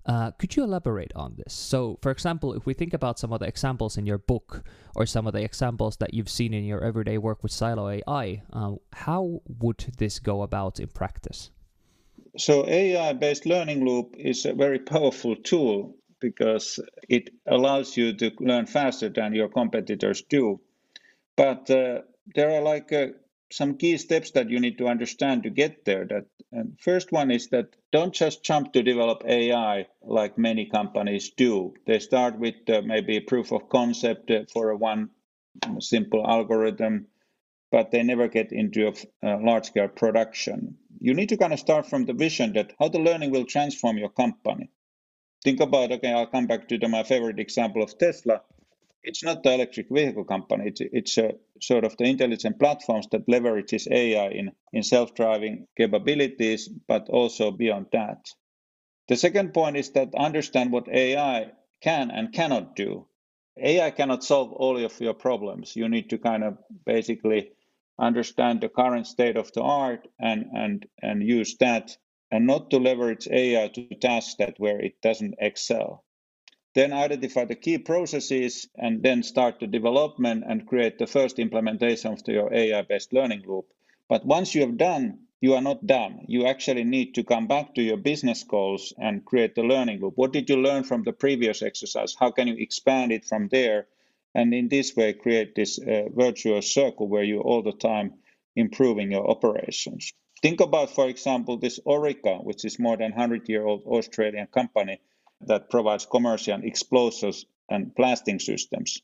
Uh, 0.08 0.30
could 0.32 0.56
you 0.56 0.64
elaborate 0.64 1.12
on 1.14 1.34
this? 1.36 1.52
So, 1.52 1.98
for 2.00 2.10
example, 2.10 2.54
if 2.54 2.64
we 2.64 2.72
think 2.72 2.94
about 2.94 3.18
some 3.18 3.30
of 3.30 3.40
the 3.40 3.46
examples 3.46 3.98
in 3.98 4.06
your 4.06 4.16
book 4.16 4.64
or 4.96 5.04
some 5.04 5.26
of 5.26 5.34
the 5.34 5.42
examples 5.42 5.98
that 5.98 6.14
you've 6.14 6.30
seen 6.30 6.54
in 6.54 6.64
your 6.64 6.82
everyday 6.82 7.18
work 7.18 7.42
with 7.42 7.52
Silo 7.52 7.90
AI, 7.90 8.42
uh, 8.54 8.76
how 8.94 9.42
would 9.60 9.84
this 9.98 10.18
go 10.18 10.40
about 10.40 10.80
in 10.80 10.88
practice? 10.88 11.50
So, 12.38 12.66
AI 12.66 13.12
based 13.12 13.44
learning 13.44 13.84
loop 13.84 14.14
is 14.16 14.46
a 14.46 14.54
very 14.54 14.78
powerful 14.78 15.36
tool 15.36 15.94
because 16.20 16.80
it 17.08 17.28
allows 17.46 17.94
you 17.96 18.14
to 18.14 18.32
learn 18.40 18.64
faster 18.64 19.10
than 19.10 19.34
your 19.34 19.48
competitors 19.48 20.22
do. 20.22 20.58
But 21.36 21.70
uh, 21.70 22.00
there 22.34 22.50
are 22.50 22.62
like 22.62 22.92
uh, 22.92 23.08
some 23.50 23.78
key 23.78 23.96
steps 23.96 24.32
that 24.32 24.50
you 24.50 24.60
need 24.60 24.78
to 24.78 24.88
understand 24.88 25.42
to 25.42 25.50
get 25.50 25.84
there. 25.84 26.04
That 26.04 26.26
and 26.52 26.78
first 26.80 27.12
one 27.12 27.30
is 27.30 27.48
that 27.48 27.76
don't 27.92 28.14
just 28.14 28.42
jump 28.44 28.72
to 28.72 28.82
develop 28.82 29.22
AI 29.26 29.86
like 30.02 30.38
many 30.38 30.66
companies 30.66 31.30
do. 31.36 31.74
They 31.86 31.98
start 31.98 32.38
with 32.38 32.56
uh, 32.68 32.82
maybe 32.84 33.20
proof 33.20 33.52
of 33.52 33.68
concept 33.68 34.30
uh, 34.30 34.44
for 34.52 34.70
a 34.70 34.76
one 34.76 35.10
simple 35.80 36.26
algorithm, 36.26 37.08
but 37.70 37.90
they 37.90 38.02
never 38.02 38.28
get 38.28 38.52
into 38.52 38.88
a, 38.88 39.28
a 39.28 39.36
large 39.38 39.66
scale 39.66 39.88
production. 39.88 40.76
You 41.00 41.14
need 41.14 41.30
to 41.30 41.36
kind 41.36 41.52
of 41.52 41.60
start 41.60 41.86
from 41.86 42.06
the 42.06 42.14
vision 42.14 42.54
that 42.54 42.72
how 42.78 42.88
the 42.88 42.98
learning 42.98 43.30
will 43.30 43.44
transform 43.44 43.98
your 43.98 44.10
company. 44.10 44.70
Think 45.44 45.60
about 45.60 45.92
okay, 45.92 46.12
I'll 46.12 46.26
come 46.26 46.46
back 46.46 46.68
to 46.68 46.78
the, 46.78 46.88
my 46.88 47.02
favorite 47.04 47.38
example 47.40 47.82
of 47.82 47.96
Tesla 47.98 48.42
it's 49.02 49.24
not 49.24 49.42
the 49.42 49.52
electric 49.54 49.88
vehicle 49.90 50.24
company. 50.24 50.64
It's, 50.68 50.80
it's 50.80 51.18
a 51.18 51.32
sort 51.62 51.84
of 51.84 51.96
the 51.98 52.04
intelligent 52.04 52.58
platforms 52.58 53.08
that 53.12 53.28
leverages 53.28 53.90
AI 53.90 54.28
in, 54.30 54.52
in 54.72 54.82
self-driving 54.82 55.66
capabilities, 55.76 56.68
but 56.88 57.08
also 57.10 57.50
beyond 57.52 57.86
that. 57.92 58.26
The 59.08 59.16
second 59.16 59.52
point 59.52 59.76
is 59.76 59.90
that 59.92 60.14
understand 60.16 60.72
what 60.72 60.88
AI 60.88 61.52
can 61.82 62.10
and 62.10 62.32
cannot 62.32 62.74
do. 62.74 63.06
AI 63.58 63.90
cannot 63.90 64.24
solve 64.24 64.52
all 64.52 64.82
of 64.82 65.00
your 65.00 65.14
problems. 65.14 65.76
You 65.76 65.88
need 65.88 66.10
to 66.10 66.18
kind 66.18 66.42
of 66.42 66.58
basically 66.86 67.52
understand 67.98 68.60
the 68.62 68.68
current 68.70 69.06
state 69.06 69.36
of 69.36 69.52
the 69.52 69.62
art 69.62 70.08
and 70.18 70.46
and 70.54 70.86
and 71.02 71.22
use 71.22 71.56
that 71.58 71.96
and 72.32 72.46
not 72.46 72.70
to 72.70 72.78
leverage 72.78 73.28
AI 73.30 73.68
to 73.68 73.88
tasks 73.96 74.36
that 74.38 74.54
where 74.58 74.80
it 74.80 75.00
doesn't 75.02 75.34
excel. 75.38 76.04
Then 76.78 76.92
identify 76.92 77.44
the 77.44 77.56
key 77.56 77.76
processes 77.76 78.68
and 78.76 79.02
then 79.02 79.24
start 79.24 79.58
the 79.58 79.66
development 79.66 80.44
and 80.46 80.64
create 80.64 80.96
the 80.96 81.08
first 81.08 81.40
implementation 81.40 82.12
of 82.12 82.22
your 82.28 82.54
AI 82.54 82.82
based 82.82 83.12
learning 83.12 83.42
loop. 83.48 83.66
But 84.08 84.24
once 84.24 84.54
you 84.54 84.60
have 84.60 84.76
done, 84.76 85.18
you 85.40 85.54
are 85.54 85.60
not 85.60 85.84
done. 85.84 86.20
You 86.28 86.46
actually 86.46 86.84
need 86.84 87.16
to 87.16 87.24
come 87.24 87.48
back 87.48 87.74
to 87.74 87.82
your 87.82 87.96
business 87.96 88.44
goals 88.44 88.92
and 88.96 89.24
create 89.24 89.56
the 89.56 89.64
learning 89.64 90.00
loop. 90.00 90.12
What 90.14 90.32
did 90.32 90.48
you 90.48 90.56
learn 90.56 90.84
from 90.84 91.02
the 91.02 91.12
previous 91.12 91.62
exercise? 91.62 92.14
How 92.14 92.30
can 92.30 92.46
you 92.46 92.54
expand 92.56 93.10
it 93.10 93.24
from 93.24 93.48
there? 93.48 93.88
And 94.36 94.54
in 94.54 94.68
this 94.68 94.94
way, 94.94 95.14
create 95.14 95.56
this 95.56 95.80
uh, 95.80 96.04
virtuous 96.14 96.72
circle 96.72 97.08
where 97.08 97.24
you 97.24 97.40
all 97.40 97.62
the 97.62 97.72
time 97.72 98.14
improving 98.54 99.10
your 99.10 99.28
operations. 99.28 100.12
Think 100.42 100.60
about, 100.60 100.90
for 100.90 101.08
example, 101.08 101.56
this 101.56 101.80
Orica, 101.84 102.44
which 102.44 102.64
is 102.64 102.78
more 102.78 102.96
than 102.96 103.10
100 103.10 103.48
year 103.48 103.66
old 103.66 103.82
Australian 103.84 104.46
company 104.46 105.00
that 105.42 105.70
provides 105.70 106.06
commercial 106.06 106.60
explosives 106.62 107.46
and 107.68 107.94
blasting 107.94 108.38
systems. 108.38 109.00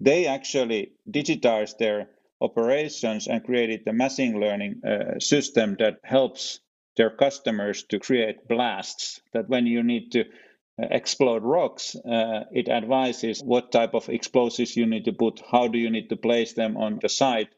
They 0.00 0.26
actually 0.26 0.92
digitized 1.10 1.78
their 1.78 2.10
operations 2.40 3.26
and 3.26 3.44
created 3.44 3.86
a 3.86 3.92
machine 3.92 4.40
learning 4.40 4.82
uh, 4.84 5.18
system 5.20 5.76
that 5.78 6.00
helps 6.04 6.60
their 6.96 7.10
customers 7.10 7.84
to 7.84 7.98
create 7.98 8.48
blasts 8.48 9.20
that 9.32 9.48
when 9.48 9.66
you 9.66 9.82
need 9.82 10.12
to 10.12 10.20
uh, 10.22 10.86
explode 10.90 11.42
rocks, 11.42 11.94
uh, 11.96 12.44
it 12.52 12.68
advises 12.68 13.40
what 13.42 13.72
type 13.72 13.94
of 13.94 14.08
explosives 14.08 14.76
you 14.76 14.86
need 14.86 15.04
to 15.04 15.12
put, 15.12 15.42
how 15.50 15.68
do 15.68 15.78
you 15.78 15.90
need 15.90 16.08
to 16.08 16.16
place 16.16 16.52
them 16.52 16.76
on 16.76 16.98
the 17.00 17.08
site, 17.08 17.48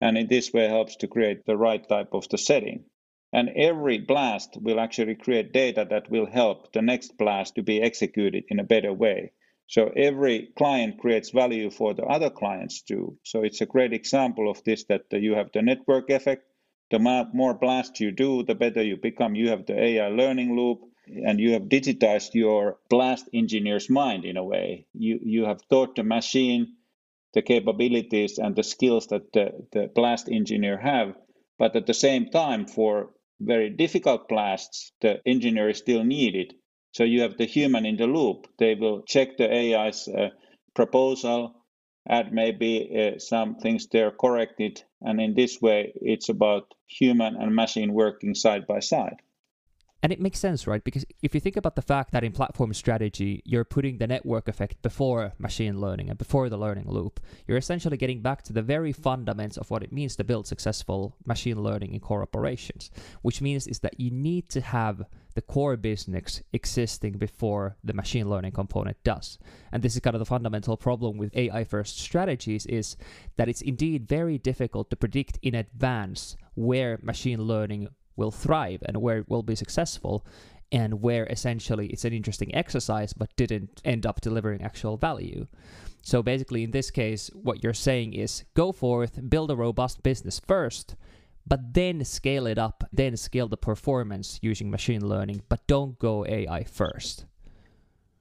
and 0.00 0.18
in 0.18 0.26
this 0.26 0.52
way 0.52 0.68
helps 0.68 0.96
to 0.96 1.06
create 1.06 1.46
the 1.46 1.56
right 1.56 1.88
type 1.88 2.12
of 2.12 2.28
the 2.28 2.38
setting. 2.38 2.84
And 3.36 3.50
every 3.50 3.98
blast 3.98 4.56
will 4.62 4.80
actually 4.80 5.14
create 5.14 5.52
data 5.52 5.86
that 5.90 6.10
will 6.10 6.26
help 6.26 6.72
the 6.72 6.80
next 6.80 7.18
blast 7.18 7.56
to 7.56 7.62
be 7.62 7.82
executed 7.82 8.44
in 8.48 8.60
a 8.60 8.64
better 8.64 8.94
way. 8.94 9.32
So 9.68 9.92
every 9.96 10.50
client 10.56 10.98
creates 10.98 11.30
value 11.30 11.70
for 11.70 11.94
the 11.94 12.04
other 12.04 12.30
clients 12.30 12.82
too. 12.82 13.18
So 13.24 13.44
it's 13.44 13.60
a 13.60 13.66
great 13.66 13.92
example 13.92 14.50
of 14.50 14.64
this 14.64 14.84
that 14.86 15.04
you 15.12 15.34
have 15.34 15.50
the 15.52 15.62
network 15.62 16.10
effect. 16.10 16.44
The 16.90 16.98
more 17.34 17.54
blasts 17.54 18.00
you 18.00 18.12
do, 18.12 18.42
the 18.44 18.56
better 18.56 18.82
you 18.82 18.96
become. 18.96 19.36
You 19.36 19.50
have 19.50 19.66
the 19.66 19.78
AI 19.78 20.08
learning 20.08 20.56
loop 20.56 20.80
and 21.06 21.38
you 21.38 21.52
have 21.52 21.64
digitized 21.64 22.34
your 22.34 22.78
blast 22.90 23.28
engineer's 23.34 23.90
mind 23.90 24.24
in 24.24 24.38
a 24.38 24.44
way. 24.44 24.86
You, 24.94 25.20
you 25.22 25.44
have 25.44 25.60
taught 25.70 25.96
the 25.96 26.04
machine 26.04 26.68
the 27.34 27.42
capabilities 27.42 28.38
and 28.38 28.56
the 28.56 28.64
skills 28.64 29.08
that 29.08 29.32
the, 29.32 29.52
the 29.72 29.90
blast 29.94 30.28
engineer 30.30 30.78
have. 30.78 31.14
But 31.58 31.76
at 31.76 31.86
the 31.86 31.94
same 31.94 32.30
time, 32.30 32.66
for 32.66 33.10
very 33.40 33.70
difficult 33.70 34.28
blasts, 34.28 34.92
the 35.00 35.20
engineer 35.26 35.68
is 35.70 35.78
still 35.78 36.04
needed. 36.04 36.54
So 36.92 37.04
you 37.04 37.22
have 37.22 37.36
the 37.36 37.46
human 37.46 37.84
in 37.86 37.96
the 37.96 38.06
loop. 38.06 38.46
They 38.58 38.74
will 38.74 39.02
check 39.02 39.36
the 39.36 39.52
AI's 39.52 40.08
uh, 40.08 40.30
proposal, 40.74 41.54
add 42.08 42.32
maybe 42.32 42.90
uh, 42.96 43.18
some 43.18 43.56
things 43.56 43.88
there 43.88 44.10
corrected, 44.10 44.82
and 45.02 45.20
in 45.20 45.34
this 45.34 45.60
way, 45.60 45.92
it's 45.96 46.28
about 46.28 46.72
human 46.86 47.36
and 47.36 47.54
machine 47.54 47.92
working 47.92 48.34
side 48.34 48.66
by 48.66 48.80
side. 48.80 49.20
And 50.02 50.12
it 50.12 50.20
makes 50.20 50.38
sense, 50.38 50.66
right? 50.66 50.84
Because 50.84 51.04
if 51.22 51.34
you 51.34 51.40
think 51.40 51.56
about 51.56 51.74
the 51.74 51.82
fact 51.82 52.12
that 52.12 52.22
in 52.22 52.32
platform 52.32 52.72
strategy, 52.74 53.42
you're 53.44 53.64
putting 53.64 53.98
the 53.98 54.06
network 54.06 54.46
effect 54.46 54.80
before 54.82 55.32
machine 55.38 55.80
learning 55.80 56.10
and 56.10 56.18
before 56.18 56.48
the 56.48 56.58
learning 56.58 56.84
loop, 56.86 57.18
you're 57.46 57.56
essentially 57.56 57.96
getting 57.96 58.20
back 58.20 58.42
to 58.42 58.52
the 58.52 58.62
very 58.62 58.92
fundamentals 58.92 59.56
of 59.56 59.70
what 59.70 59.82
it 59.82 59.92
means 59.92 60.14
to 60.16 60.24
build 60.24 60.46
successful 60.46 61.16
machine 61.24 61.62
learning 61.62 61.94
in 61.94 62.00
core 62.00 62.22
operations, 62.22 62.90
which 63.22 63.40
means 63.40 63.66
is 63.66 63.80
that 63.80 63.98
you 63.98 64.10
need 64.10 64.48
to 64.50 64.60
have 64.60 65.02
the 65.34 65.42
core 65.42 65.76
business 65.76 66.42
existing 66.52 67.12
before 67.18 67.76
the 67.82 67.92
machine 67.92 68.28
learning 68.28 68.52
component 68.52 69.02
does. 69.02 69.38
And 69.72 69.82
this 69.82 69.94
is 69.94 70.00
kind 70.00 70.14
of 70.14 70.20
the 70.20 70.26
fundamental 70.26 70.76
problem 70.76 71.16
with 71.16 71.36
AI 71.36 71.64
first 71.64 71.98
strategies 71.98 72.64
is 72.66 72.96
that 73.36 73.48
it's 73.48 73.60
indeed 73.60 74.06
very 74.06 74.38
difficult 74.38 74.90
to 74.90 74.96
predict 74.96 75.38
in 75.42 75.54
advance 75.54 76.36
where 76.54 76.98
machine 77.02 77.42
learning 77.42 77.88
will 78.16 78.30
thrive 78.30 78.82
and 78.86 78.98
where 78.98 79.18
it 79.18 79.28
will 79.28 79.42
be 79.42 79.54
successful 79.54 80.24
and 80.72 81.00
where 81.00 81.26
essentially 81.26 81.86
it's 81.88 82.04
an 82.04 82.12
interesting 82.12 82.54
exercise 82.54 83.12
but 83.12 83.34
didn't 83.36 83.80
end 83.84 84.04
up 84.04 84.20
delivering 84.20 84.62
actual 84.62 84.96
value. 84.96 85.46
So 86.02 86.22
basically, 86.22 86.62
in 86.62 86.70
this 86.70 86.90
case, 86.90 87.30
what 87.34 87.62
you're 87.62 87.74
saying 87.74 88.14
is 88.14 88.44
go 88.54 88.72
forth, 88.72 89.18
build 89.28 89.50
a 89.50 89.56
robust 89.56 90.02
business 90.02 90.40
first, 90.40 90.94
but 91.46 91.74
then 91.74 92.04
scale 92.04 92.46
it 92.46 92.58
up, 92.58 92.84
then 92.92 93.16
scale 93.16 93.48
the 93.48 93.56
performance 93.56 94.38
using 94.42 94.70
machine 94.70 95.06
learning, 95.06 95.42
but 95.48 95.66
don't 95.66 95.98
go 95.98 96.26
AI 96.26 96.64
first. 96.64 97.24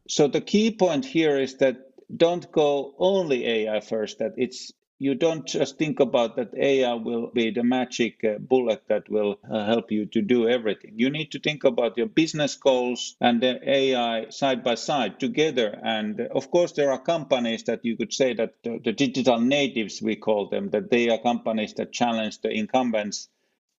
So 0.07 0.27
the 0.27 0.41
key 0.41 0.71
point 0.71 1.05
here 1.05 1.39
is 1.39 1.57
that 1.57 1.77
don't 2.15 2.51
go 2.51 2.93
only 2.99 3.45
AI 3.45 3.79
first, 3.79 4.19
that 4.19 4.33
it's 4.37 4.71
you 4.99 5.13
don't 5.15 5.45
just 5.47 5.77
think 5.77 5.99
about 5.99 6.37
that 6.37 6.53
AI 6.57 6.93
will 6.93 7.27
be 7.27 7.51
the 7.51 7.63
magic 7.63 8.23
uh, 8.23 8.37
bullet 8.39 8.83
that 8.87 9.09
will 9.09 9.37
uh, 9.51 9.65
help 9.65 9.91
you 9.91 10.05
to 10.07 10.21
do 10.21 10.47
everything. 10.47 10.93
You 10.95 11.09
need 11.09 11.31
to 11.33 11.39
think 11.39 11.65
about 11.65 11.97
your 11.97 12.07
business 12.07 12.55
goals 12.55 13.17
and 13.19 13.41
the 13.41 13.59
AI 13.69 14.29
side 14.29 14.63
by 14.63 14.75
side 14.75 15.19
together. 15.19 15.77
And 15.83 16.21
uh, 16.21 16.25
of 16.33 16.49
course, 16.49 16.71
there 16.73 16.91
are 16.91 16.99
companies 17.01 17.63
that 17.65 17.83
you 17.83 17.97
could 17.97 18.13
say 18.13 18.33
that 18.35 18.53
the, 18.63 18.79
the 18.83 18.93
digital 18.93 19.39
natives, 19.39 20.01
we 20.01 20.15
call 20.15 20.47
them, 20.49 20.69
that 20.69 20.89
they 20.91 21.09
are 21.09 21.17
companies 21.19 21.73
that 21.73 21.91
challenge 21.91 22.39
the 22.41 22.51
incumbents 22.51 23.27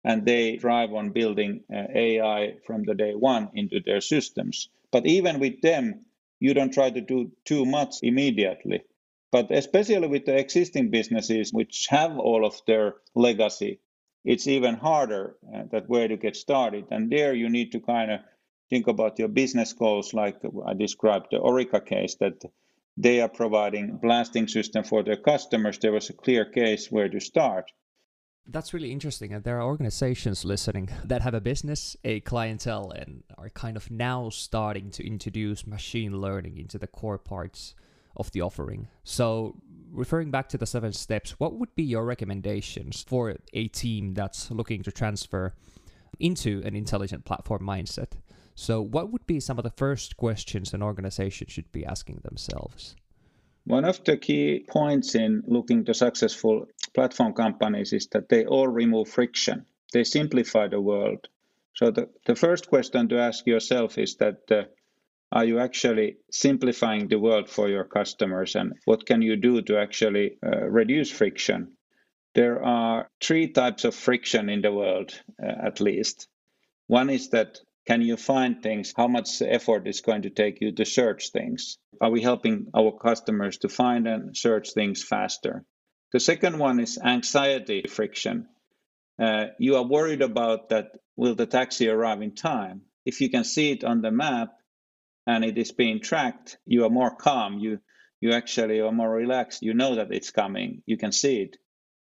and 0.03 0.25
they 0.25 0.57
drive 0.57 0.93
on 0.93 1.11
building 1.11 1.63
AI 1.71 2.55
from 2.67 2.83
the 2.83 2.95
day 2.95 3.13
one 3.15 3.49
into 3.55 3.79
their 3.81 4.01
systems. 4.01 4.69
But 4.91 5.05
even 5.07 5.39
with 5.39 5.61
them, 5.61 6.05
you 6.39 6.53
don't 6.53 6.73
try 6.73 6.89
to 6.91 7.01
do 7.01 7.31
too 7.45 7.65
much 7.65 7.97
immediately 8.03 8.83
but 9.35 9.51
especially 9.51 10.07
with 10.07 10.23
the 10.23 10.37
existing 10.37 10.91
businesses 10.91 11.51
which 11.51 11.87
have 11.89 12.17
all 12.17 12.45
of 12.45 12.61
their 12.67 12.95
legacy, 13.15 13.81
it's 14.23 14.47
even 14.47 14.75
harder 14.75 15.35
uh, 15.53 15.63
that 15.73 15.89
where 15.89 16.07
to 16.07 16.15
get 16.15 16.37
started. 16.37 16.85
And 16.89 17.11
there 17.11 17.33
you 17.33 17.49
need 17.49 17.73
to 17.73 17.81
kind 17.81 18.11
of 18.11 18.21
think 18.69 18.87
about 18.87 19.19
your 19.19 19.27
business 19.27 19.73
goals, 19.73 20.13
like 20.13 20.37
I 20.65 20.73
described 20.73 21.27
the 21.31 21.39
Orica 21.39 21.85
case, 21.85 22.15
that 22.21 22.45
they 22.95 23.19
are 23.19 23.27
providing 23.27 23.97
blasting 23.97 24.47
system 24.47 24.85
for 24.85 25.03
their 25.03 25.17
customers. 25.17 25.79
There 25.79 25.91
was 25.91 26.09
a 26.09 26.13
clear 26.13 26.45
case 26.45 26.89
where 26.89 27.09
to 27.09 27.19
start. 27.19 27.65
That's 28.47 28.73
really 28.73 28.93
interesting. 28.93 29.33
And 29.33 29.43
there 29.43 29.59
are 29.59 29.67
organizations 29.67 30.45
listening 30.45 30.91
that 31.03 31.23
have 31.23 31.33
a 31.33 31.41
business, 31.41 31.97
a 32.05 32.21
clientele, 32.21 32.91
and 32.91 33.23
are 33.37 33.49
kind 33.49 33.75
of 33.75 33.91
now 33.91 34.29
starting 34.29 34.91
to 34.91 35.05
introduce 35.05 35.67
machine 35.67 36.21
learning 36.21 36.57
into 36.57 36.77
the 36.77 36.87
core 36.87 37.17
parts 37.17 37.75
of 38.15 38.31
the 38.31 38.41
offering. 38.41 38.87
So, 39.03 39.55
referring 39.91 40.31
back 40.31 40.49
to 40.49 40.57
the 40.57 40.65
seven 40.65 40.93
steps, 40.93 41.39
what 41.39 41.53
would 41.53 41.73
be 41.75 41.83
your 41.83 42.05
recommendations 42.05 43.03
for 43.07 43.35
a 43.53 43.67
team 43.69 44.13
that's 44.13 44.51
looking 44.51 44.83
to 44.83 44.91
transfer 44.91 45.53
into 46.19 46.61
an 46.65 46.75
intelligent 46.75 47.25
platform 47.25 47.61
mindset? 47.61 48.13
So, 48.55 48.81
what 48.81 49.11
would 49.11 49.27
be 49.27 49.39
some 49.39 49.57
of 49.57 49.63
the 49.63 49.71
first 49.71 50.17
questions 50.17 50.73
an 50.73 50.81
organization 50.81 51.47
should 51.47 51.71
be 51.71 51.85
asking 51.85 52.21
themselves? 52.23 52.95
One 53.65 53.83
of 53.83 54.03
the 54.03 54.17
key 54.17 54.65
points 54.69 55.15
in 55.15 55.43
looking 55.47 55.85
to 55.85 55.93
successful 55.93 56.67
platform 56.93 57.33
companies 57.33 57.93
is 57.93 58.07
that 58.11 58.29
they 58.29 58.45
all 58.45 58.67
remove 58.67 59.09
friction. 59.09 59.65
They 59.91 60.03
simplify 60.03 60.67
the 60.67 60.79
world. 60.79 61.27
So 61.73 61.91
the, 61.91 62.09
the 62.25 62.35
first 62.35 62.69
question 62.69 63.09
to 63.09 63.19
ask 63.19 63.45
yourself 63.47 63.97
is 63.97 64.15
that 64.17 64.39
uh, 64.49 64.63
are 65.35 65.43
you 65.43 65.59
actually 65.59 66.15
simplifying 66.31 67.09
the 67.09 67.19
world 67.19 67.49
for 67.49 67.67
your 67.67 67.83
customers 67.83 68.55
and 68.55 68.73
what 68.85 69.05
can 69.05 69.21
you 69.21 69.35
do 69.35 69.61
to 69.61 69.77
actually 69.77 70.37
uh, 70.41 70.61
reduce 70.61 71.11
friction? 71.11 71.75
There 72.35 72.63
are 72.63 73.09
three 73.21 73.49
types 73.49 73.83
of 73.83 73.95
friction 73.95 74.49
in 74.49 74.61
the 74.61 74.71
world 74.71 75.11
uh, 75.43 75.67
at 75.67 75.81
least. 75.81 76.29
One 76.87 77.09
is 77.09 77.31
that 77.31 77.59
can 77.85 78.01
you 78.01 78.15
find 78.15 78.63
things? 78.63 78.93
How 78.95 79.09
much 79.09 79.41
effort 79.41 79.87
is 79.87 79.99
going 79.99 80.21
to 80.21 80.29
take 80.29 80.61
you 80.61 80.71
to 80.71 80.85
search 80.85 81.31
things? 81.31 81.77
Are 81.99 82.09
we 82.09 82.21
helping 82.21 82.67
our 82.73 82.93
customers 82.93 83.57
to 83.59 83.69
find 83.69 84.07
and 84.07 84.35
search 84.35 84.71
things 84.71 85.03
faster? 85.03 85.65
The 86.13 86.21
second 86.21 86.59
one 86.59 86.79
is 86.79 86.97
anxiety 86.97 87.83
friction. 87.89 88.47
Uh, 89.21 89.47
you 89.59 89.75
are 89.75 89.85
worried 89.85 90.21
about 90.21 90.69
that 90.69 90.91
will 91.17 91.35
the 91.35 91.45
taxi 91.45 91.89
arrive 91.89 92.21
in 92.21 92.35
time? 92.35 92.83
If 93.05 93.19
you 93.19 93.29
can 93.29 93.43
see 93.43 93.71
it 93.71 93.83
on 93.83 94.01
the 94.01 94.11
map 94.11 94.55
and 95.27 95.43
it 95.43 95.57
is 95.57 95.71
being 95.71 95.99
tracked, 95.99 96.57
you 96.65 96.85
are 96.85 96.89
more 96.89 97.15
calm. 97.15 97.59
You 97.59 97.79
you 98.21 98.31
actually 98.31 98.79
are 98.79 98.91
more 98.91 99.11
relaxed. 99.11 99.61
You 99.61 99.73
know 99.73 99.95
that 99.95 100.11
it's 100.11 100.31
coming. 100.31 100.81
You 100.85 100.97
can 100.97 101.11
see 101.11 101.41
it. 101.41 101.57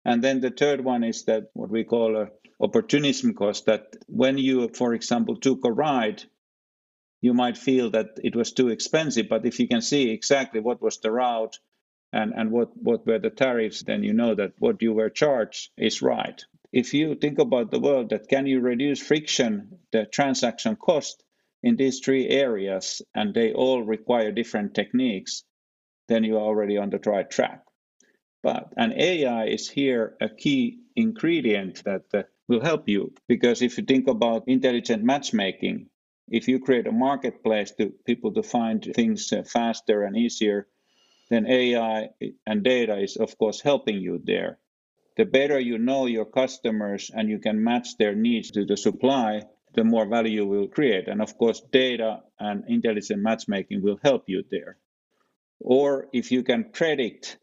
And 0.05 0.23
then 0.23 0.39
the 0.39 0.51
third 0.51 0.81
one 0.83 1.03
is 1.03 1.25
that 1.25 1.49
what 1.53 1.69
we 1.69 1.83
call 1.83 2.15
a 2.15 2.29
opportunism 2.61 3.33
cost. 3.33 3.65
That 3.65 3.95
when 4.07 4.37
you, 4.37 4.69
for 4.69 4.93
example, 4.93 5.35
took 5.35 5.65
a 5.65 5.71
ride, 5.71 6.23
you 7.21 7.33
might 7.33 7.57
feel 7.57 7.89
that 7.91 8.19
it 8.23 8.35
was 8.35 8.53
too 8.53 8.69
expensive. 8.69 9.27
But 9.29 9.45
if 9.45 9.59
you 9.59 9.67
can 9.67 9.81
see 9.81 10.11
exactly 10.11 10.59
what 10.59 10.81
was 10.81 10.99
the 10.99 11.11
route 11.11 11.57
and, 12.13 12.33
and 12.33 12.51
what, 12.51 12.69
what 12.77 13.05
were 13.05 13.19
the 13.19 13.29
tariffs, 13.29 13.83
then 13.83 14.03
you 14.03 14.13
know 14.13 14.35
that 14.35 14.53
what 14.59 14.81
you 14.81 14.93
were 14.93 15.09
charged 15.09 15.71
is 15.77 16.01
right. 16.01 16.41
If 16.71 16.93
you 16.93 17.15
think 17.15 17.39
about 17.39 17.71
the 17.71 17.79
world 17.79 18.09
that 18.09 18.29
can 18.29 18.45
you 18.45 18.59
reduce 18.59 19.01
friction, 19.01 19.79
the 19.91 20.05
transaction 20.05 20.75
cost, 20.75 21.23
in 21.67 21.75
these 21.75 22.00
three 22.00 22.29
areas 22.29 23.01
and 23.13 23.33
they 23.33 23.53
all 23.53 23.83
require 23.83 24.31
different 24.31 24.74
techniques, 24.74 25.43
then 26.07 26.24
you 26.24 26.38
are 26.38 26.47
already 26.51 26.77
on 26.77 26.89
the 26.89 27.00
right 27.05 27.29
track. 27.29 27.63
But 28.41 28.71
an 28.77 28.93
AI 28.93 29.47
is 29.47 29.69
here 29.69 30.15
a 30.21 30.29
key 30.29 30.79
ingredient 30.95 31.83
that 31.83 32.05
uh, 32.13 32.24
will 32.47 32.62
help 32.62 32.88
you 32.88 33.13
because 33.27 33.62
if 33.62 33.77
you 33.77 33.83
think 33.83 34.07
about 34.07 34.47
intelligent 34.47 35.03
matchmaking, 35.03 35.89
if 36.29 36.47
you 36.47 36.59
create 36.59 36.88
a 36.88 36.91
marketplace 36.93 37.71
to 37.79 37.93
people 38.05 38.33
to 38.33 38.43
find 38.43 38.83
things 38.95 39.33
uh, 39.33 39.43
faster 39.43 40.03
and 40.03 40.15
easier, 40.15 40.67
then 41.29 41.45
AI 41.47 42.09
and 42.45 42.63
data 42.63 42.97
is 42.97 43.17
of 43.17 43.38
course 43.38 43.59
helping 43.59 43.97
you 44.00 44.21
there. 44.24 44.59
The 45.17 45.25
better 45.25 45.59
you 45.59 45.77
know 45.79 46.05
your 46.05 46.25
customers 46.25 47.12
and 47.13 47.29
you 47.29 47.39
can 47.39 47.63
match 47.63 47.97
their 47.97 48.15
needs 48.15 48.51
to 48.51 48.65
the 48.65 48.77
supply, 48.77 49.43
the 49.77 49.84
more 49.84 50.07
value 50.07 50.41
you 50.41 50.48
will 50.48 50.67
create. 50.67 51.07
And 51.07 51.22
of 51.22 51.38
course, 51.38 51.62
data 51.72 52.24
and 52.39 52.63
intelligent 52.67 53.22
matchmaking 53.22 53.84
will 53.84 54.00
help 54.03 54.24
you 54.27 54.43
there. 54.50 54.77
Or 55.60 56.07
if 56.12 56.31
you 56.31 56.43
can 56.43 56.72
predict 56.74 57.38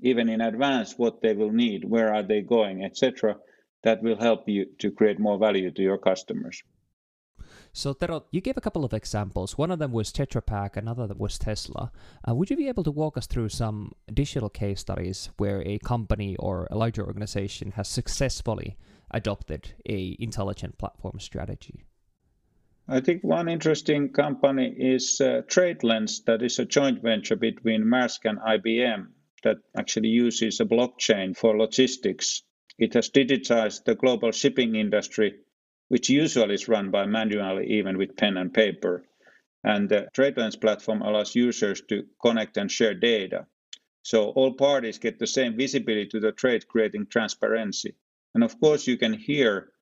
even 0.00 0.30
in 0.30 0.40
advance 0.40 0.94
what 0.96 1.20
they 1.20 1.34
will 1.34 1.52
need, 1.52 1.84
where 1.84 2.14
are 2.14 2.22
they 2.22 2.40
going, 2.40 2.82
etc., 2.82 3.36
that 3.84 4.02
will 4.02 4.16
help 4.18 4.48
you 4.48 4.66
to 4.78 4.90
create 4.90 5.20
more 5.20 5.38
value 5.38 5.70
to 5.70 5.82
your 5.82 5.98
customers. 5.98 6.62
So, 7.72 7.92
Tero, 7.92 8.24
you 8.30 8.40
gave 8.40 8.56
a 8.56 8.60
couple 8.60 8.84
of 8.84 8.94
examples. 8.94 9.58
One 9.58 9.70
of 9.70 9.78
them 9.78 9.92
was 9.92 10.10
Tetra 10.10 10.44
Pak, 10.44 10.76
another 10.76 11.08
was 11.14 11.38
Tesla. 11.38 11.92
Uh, 12.26 12.34
would 12.34 12.50
you 12.50 12.56
be 12.56 12.68
able 12.68 12.84
to 12.84 12.90
walk 12.90 13.16
us 13.16 13.26
through 13.26 13.50
some 13.50 13.92
digital 14.12 14.48
case 14.48 14.80
studies 14.80 15.30
where 15.36 15.62
a 15.66 15.78
company 15.78 16.36
or 16.36 16.66
a 16.70 16.76
larger 16.76 17.06
organization 17.06 17.72
has 17.72 17.86
successfully 17.86 18.76
adopted 19.10 19.74
a 19.88 20.16
intelligent 20.18 20.78
platform 20.78 21.18
strategy? 21.20 21.84
I 22.88 23.00
think 23.00 23.22
one 23.22 23.48
interesting 23.48 24.12
company 24.12 24.74
is 24.76 25.20
uh, 25.20 25.42
TradeLens, 25.46 26.24
that 26.24 26.42
is 26.42 26.58
a 26.58 26.64
joint 26.64 27.02
venture 27.02 27.36
between 27.36 27.84
Maersk 27.84 28.24
and 28.24 28.38
IBM 28.38 29.08
that 29.44 29.58
actually 29.76 30.08
uses 30.08 30.60
a 30.60 30.64
blockchain 30.64 31.36
for 31.36 31.56
logistics. 31.56 32.42
It 32.78 32.94
has 32.94 33.10
digitized 33.10 33.84
the 33.84 33.94
global 33.94 34.32
shipping 34.32 34.74
industry 34.74 35.34
which 35.90 36.08
usually 36.08 36.54
is 36.54 36.68
run 36.68 36.92
by 36.92 37.04
manually, 37.04 37.66
even 37.66 37.98
with 37.98 38.16
pen 38.16 38.36
and 38.36 38.54
paper. 38.54 39.04
And 39.64 39.88
the 39.88 40.06
TradeLens 40.16 40.60
platform 40.60 41.02
allows 41.02 41.34
users 41.34 41.82
to 41.88 42.06
connect 42.22 42.56
and 42.56 42.70
share 42.70 42.94
data. 42.94 43.46
So 44.02 44.28
all 44.30 44.52
parties 44.52 44.98
get 44.98 45.18
the 45.18 45.26
same 45.26 45.56
visibility 45.56 46.06
to 46.10 46.20
the 46.20 46.30
trade, 46.30 46.68
creating 46.68 47.06
transparency. 47.06 47.96
And 48.34 48.44
of 48.44 48.58
course, 48.60 48.86
you 48.86 48.96
can 48.96 49.12
here 49.12 49.72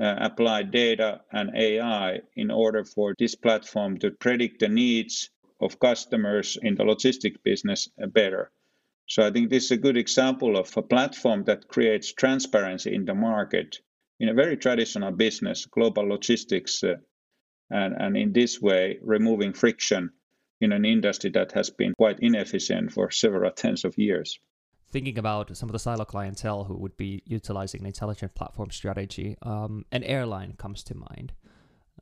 uh, 0.00 0.16
apply 0.18 0.62
data 0.62 1.20
and 1.32 1.50
AI 1.54 2.20
in 2.36 2.50
order 2.50 2.84
for 2.84 3.14
this 3.18 3.34
platform 3.34 3.98
to 3.98 4.10
predict 4.10 4.60
the 4.60 4.68
needs 4.68 5.30
of 5.60 5.78
customers 5.78 6.56
in 6.62 6.74
the 6.74 6.84
logistics 6.84 7.38
business 7.44 7.88
uh, 8.02 8.06
better. 8.06 8.50
So 9.06 9.26
I 9.26 9.30
think 9.30 9.50
this 9.50 9.64
is 9.64 9.72
a 9.72 9.76
good 9.76 9.96
example 9.96 10.56
of 10.56 10.72
a 10.76 10.82
platform 10.82 11.44
that 11.44 11.68
creates 11.68 12.12
transparency 12.12 12.94
in 12.94 13.04
the 13.04 13.14
market 13.14 13.80
in 14.20 14.28
a 14.28 14.34
very 14.34 14.56
traditional 14.56 15.10
business, 15.10 15.66
global 15.66 16.08
logistics, 16.08 16.84
uh, 16.84 16.96
and, 17.70 17.94
and 17.98 18.16
in 18.16 18.32
this 18.32 18.60
way, 18.60 18.98
removing 19.02 19.52
friction 19.52 20.10
in 20.60 20.72
an 20.72 20.84
industry 20.84 21.30
that 21.30 21.52
has 21.52 21.70
been 21.70 21.94
quite 21.94 22.20
inefficient 22.20 22.92
for 22.92 23.10
several 23.10 23.50
tens 23.50 23.84
of 23.84 23.98
years. 23.98 24.38
Thinking 24.90 25.18
about 25.18 25.56
some 25.56 25.68
of 25.68 25.72
the 25.72 25.78
silo 25.78 26.04
clientele 26.04 26.64
who 26.64 26.74
would 26.74 26.96
be 26.96 27.22
utilizing 27.24 27.82
an 27.82 27.86
intelligent 27.86 28.34
platform 28.34 28.70
strategy, 28.70 29.36
um, 29.42 29.84
an 29.92 30.02
airline 30.02 30.54
comes 30.58 30.82
to 30.84 30.96
mind. 30.96 31.32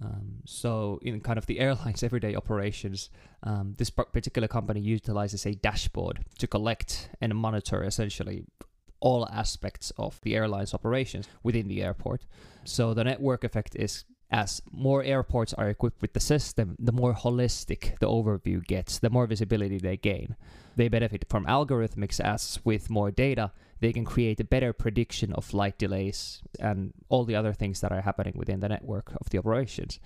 Um, 0.00 0.42
so, 0.46 0.98
in 1.02 1.20
kind 1.20 1.38
of 1.38 1.46
the 1.46 1.58
airline's 1.64 2.02
everyday 2.02 2.34
operations, 2.34 3.10
um, 3.42 3.74
this 3.76 3.90
particular 3.90 4.48
company 4.48 4.80
utilizes 4.80 5.44
a 5.44 5.54
dashboard 5.54 6.24
to 6.38 6.46
collect 6.46 7.10
and 7.20 7.34
monitor 7.34 7.82
essentially 7.82 8.44
all 9.00 9.28
aspects 9.28 9.92
of 9.96 10.20
the 10.22 10.34
airline's 10.34 10.74
operations 10.74 11.28
within 11.42 11.68
the 11.68 11.82
airport. 11.82 12.24
So 12.64 12.94
the 12.94 13.04
network 13.04 13.44
effect 13.44 13.76
is 13.76 14.04
as 14.30 14.60
more 14.70 15.02
airports 15.02 15.54
are 15.54 15.68
equipped 15.68 16.02
with 16.02 16.12
the 16.12 16.20
system, 16.20 16.76
the 16.78 16.92
more 16.92 17.14
holistic 17.14 17.98
the 17.98 18.06
overview 18.06 18.64
gets, 18.64 18.98
the 18.98 19.10
more 19.10 19.26
visibility 19.26 19.78
they 19.78 19.96
gain. 19.96 20.36
They 20.76 20.88
benefit 20.88 21.24
from 21.28 21.46
algorithmics 21.46 22.20
as 22.20 22.60
with 22.64 22.90
more 22.90 23.10
data, 23.10 23.52
they 23.80 23.92
can 23.92 24.04
create 24.04 24.40
a 24.40 24.44
better 24.44 24.72
prediction 24.72 25.32
of 25.32 25.44
flight 25.44 25.78
delays 25.78 26.42
and 26.58 26.92
all 27.08 27.24
the 27.24 27.36
other 27.36 27.52
things 27.52 27.80
that 27.80 27.92
are 27.92 28.00
happening 28.00 28.34
within 28.36 28.60
the 28.60 28.68
network 28.68 29.12
of 29.20 29.30
the 29.30 29.38
operations. 29.38 30.00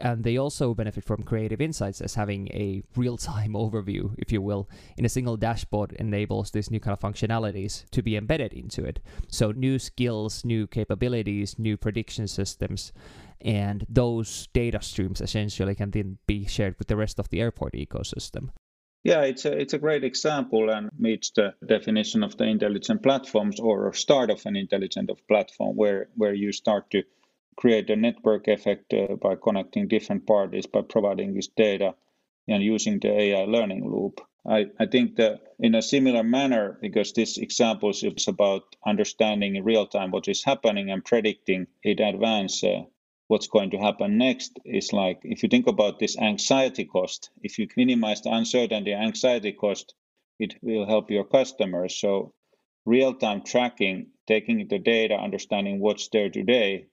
And 0.00 0.24
they 0.24 0.36
also 0.36 0.74
benefit 0.74 1.04
from 1.04 1.22
creative 1.22 1.60
insights 1.60 2.00
as 2.00 2.14
having 2.14 2.48
a 2.48 2.82
real 2.96 3.16
time 3.16 3.52
overview, 3.64 4.14
if 4.18 4.32
you 4.32 4.40
will, 4.40 4.68
in 4.96 5.04
a 5.04 5.08
single 5.08 5.36
dashboard 5.36 5.92
enables 5.92 6.50
these 6.50 6.70
new 6.70 6.80
kind 6.80 6.92
of 6.92 7.00
functionalities 7.00 7.88
to 7.90 8.02
be 8.02 8.16
embedded 8.16 8.52
into 8.52 8.84
it. 8.84 9.00
So, 9.28 9.52
new 9.52 9.78
skills, 9.78 10.44
new 10.44 10.66
capabilities, 10.66 11.58
new 11.58 11.76
prediction 11.76 12.28
systems 12.28 12.92
and 13.40 13.86
those 13.88 14.48
data 14.52 14.80
streams 14.82 15.20
essentially 15.20 15.74
can 15.74 15.90
then 15.90 16.18
be 16.26 16.46
shared 16.46 16.76
with 16.78 16.88
the 16.88 16.96
rest 16.96 17.18
of 17.18 17.28
the 17.28 17.40
airport 17.40 17.74
ecosystem. 17.74 18.50
Yeah, 19.06 19.20
it's 19.20 19.44
a, 19.44 19.52
it's 19.56 19.72
a 19.72 19.78
great 19.78 20.02
example 20.02 20.68
and 20.68 20.90
meets 20.98 21.30
the 21.30 21.54
definition 21.64 22.24
of 22.24 22.36
the 22.36 22.42
intelligent 22.42 23.04
platforms 23.04 23.60
or 23.60 23.92
start 23.92 24.30
of 24.30 24.44
an 24.46 24.56
intelligent 24.56 25.08
platform 25.28 25.76
where, 25.76 26.08
where 26.16 26.34
you 26.34 26.50
start 26.50 26.90
to 26.90 27.04
create 27.56 27.88
a 27.88 27.94
network 27.94 28.48
effect 28.48 28.92
uh, 28.92 29.14
by 29.14 29.36
connecting 29.36 29.86
different 29.86 30.26
parties 30.26 30.66
by 30.66 30.80
providing 30.82 31.34
this 31.34 31.46
data 31.46 31.94
and 32.48 32.64
using 32.64 32.98
the 32.98 33.12
AI 33.12 33.44
learning 33.44 33.88
loop. 33.88 34.20
I, 34.44 34.66
I 34.80 34.86
think 34.86 35.14
that 35.18 35.38
in 35.60 35.76
a 35.76 35.82
similar 35.82 36.24
manner, 36.24 36.76
because 36.82 37.12
this 37.12 37.38
example 37.38 37.90
is 37.90 38.26
about 38.26 38.74
understanding 38.84 39.54
in 39.54 39.62
real 39.62 39.86
time 39.86 40.10
what 40.10 40.26
is 40.26 40.42
happening 40.42 40.90
and 40.90 41.04
predicting 41.04 41.68
in 41.84 42.00
advance 42.00 42.64
uh, 42.64 42.82
what's 43.28 43.48
going 43.48 43.70
to 43.70 43.78
happen 43.78 44.18
next 44.18 44.58
is 44.64 44.92
like 44.92 45.20
if 45.22 45.42
you 45.42 45.48
think 45.48 45.66
about 45.66 45.98
this 45.98 46.16
anxiety 46.18 46.84
cost, 46.84 47.30
if 47.42 47.58
you 47.58 47.66
minimize 47.76 48.22
the 48.22 48.30
uncertainty 48.30 48.92
anxiety 48.92 49.52
cost, 49.52 49.94
it 50.38 50.54
will 50.62 50.86
help 50.86 51.10
your 51.10 51.24
customers. 51.24 51.98
So 51.98 52.32
real 52.84 53.14
time 53.14 53.42
tracking, 53.42 54.08
taking 54.26 54.66
the 54.68 54.78
data, 54.78 55.14
understanding 55.14 55.80
what's 55.80 56.08
there 56.08 56.30
today, 56.30 56.86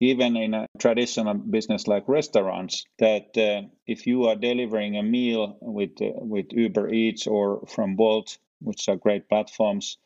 even 0.00 0.36
in 0.36 0.54
a 0.54 0.66
traditional 0.78 1.34
business 1.34 1.86
like 1.86 2.08
restaurants, 2.08 2.84
that 2.98 3.36
uh, 3.36 3.66
if 3.86 4.06
you 4.06 4.24
are 4.24 4.36
delivering 4.36 4.96
a 4.96 5.02
meal 5.02 5.56
with 5.60 6.00
uh, 6.02 6.12
with 6.14 6.52
Uber 6.52 6.92
Eats 6.92 7.26
or 7.26 7.66
from 7.66 7.96
Bolt 7.96 8.38
which 8.60 8.88
are 8.88 8.96
great 8.96 9.28
platforms, 9.28 9.98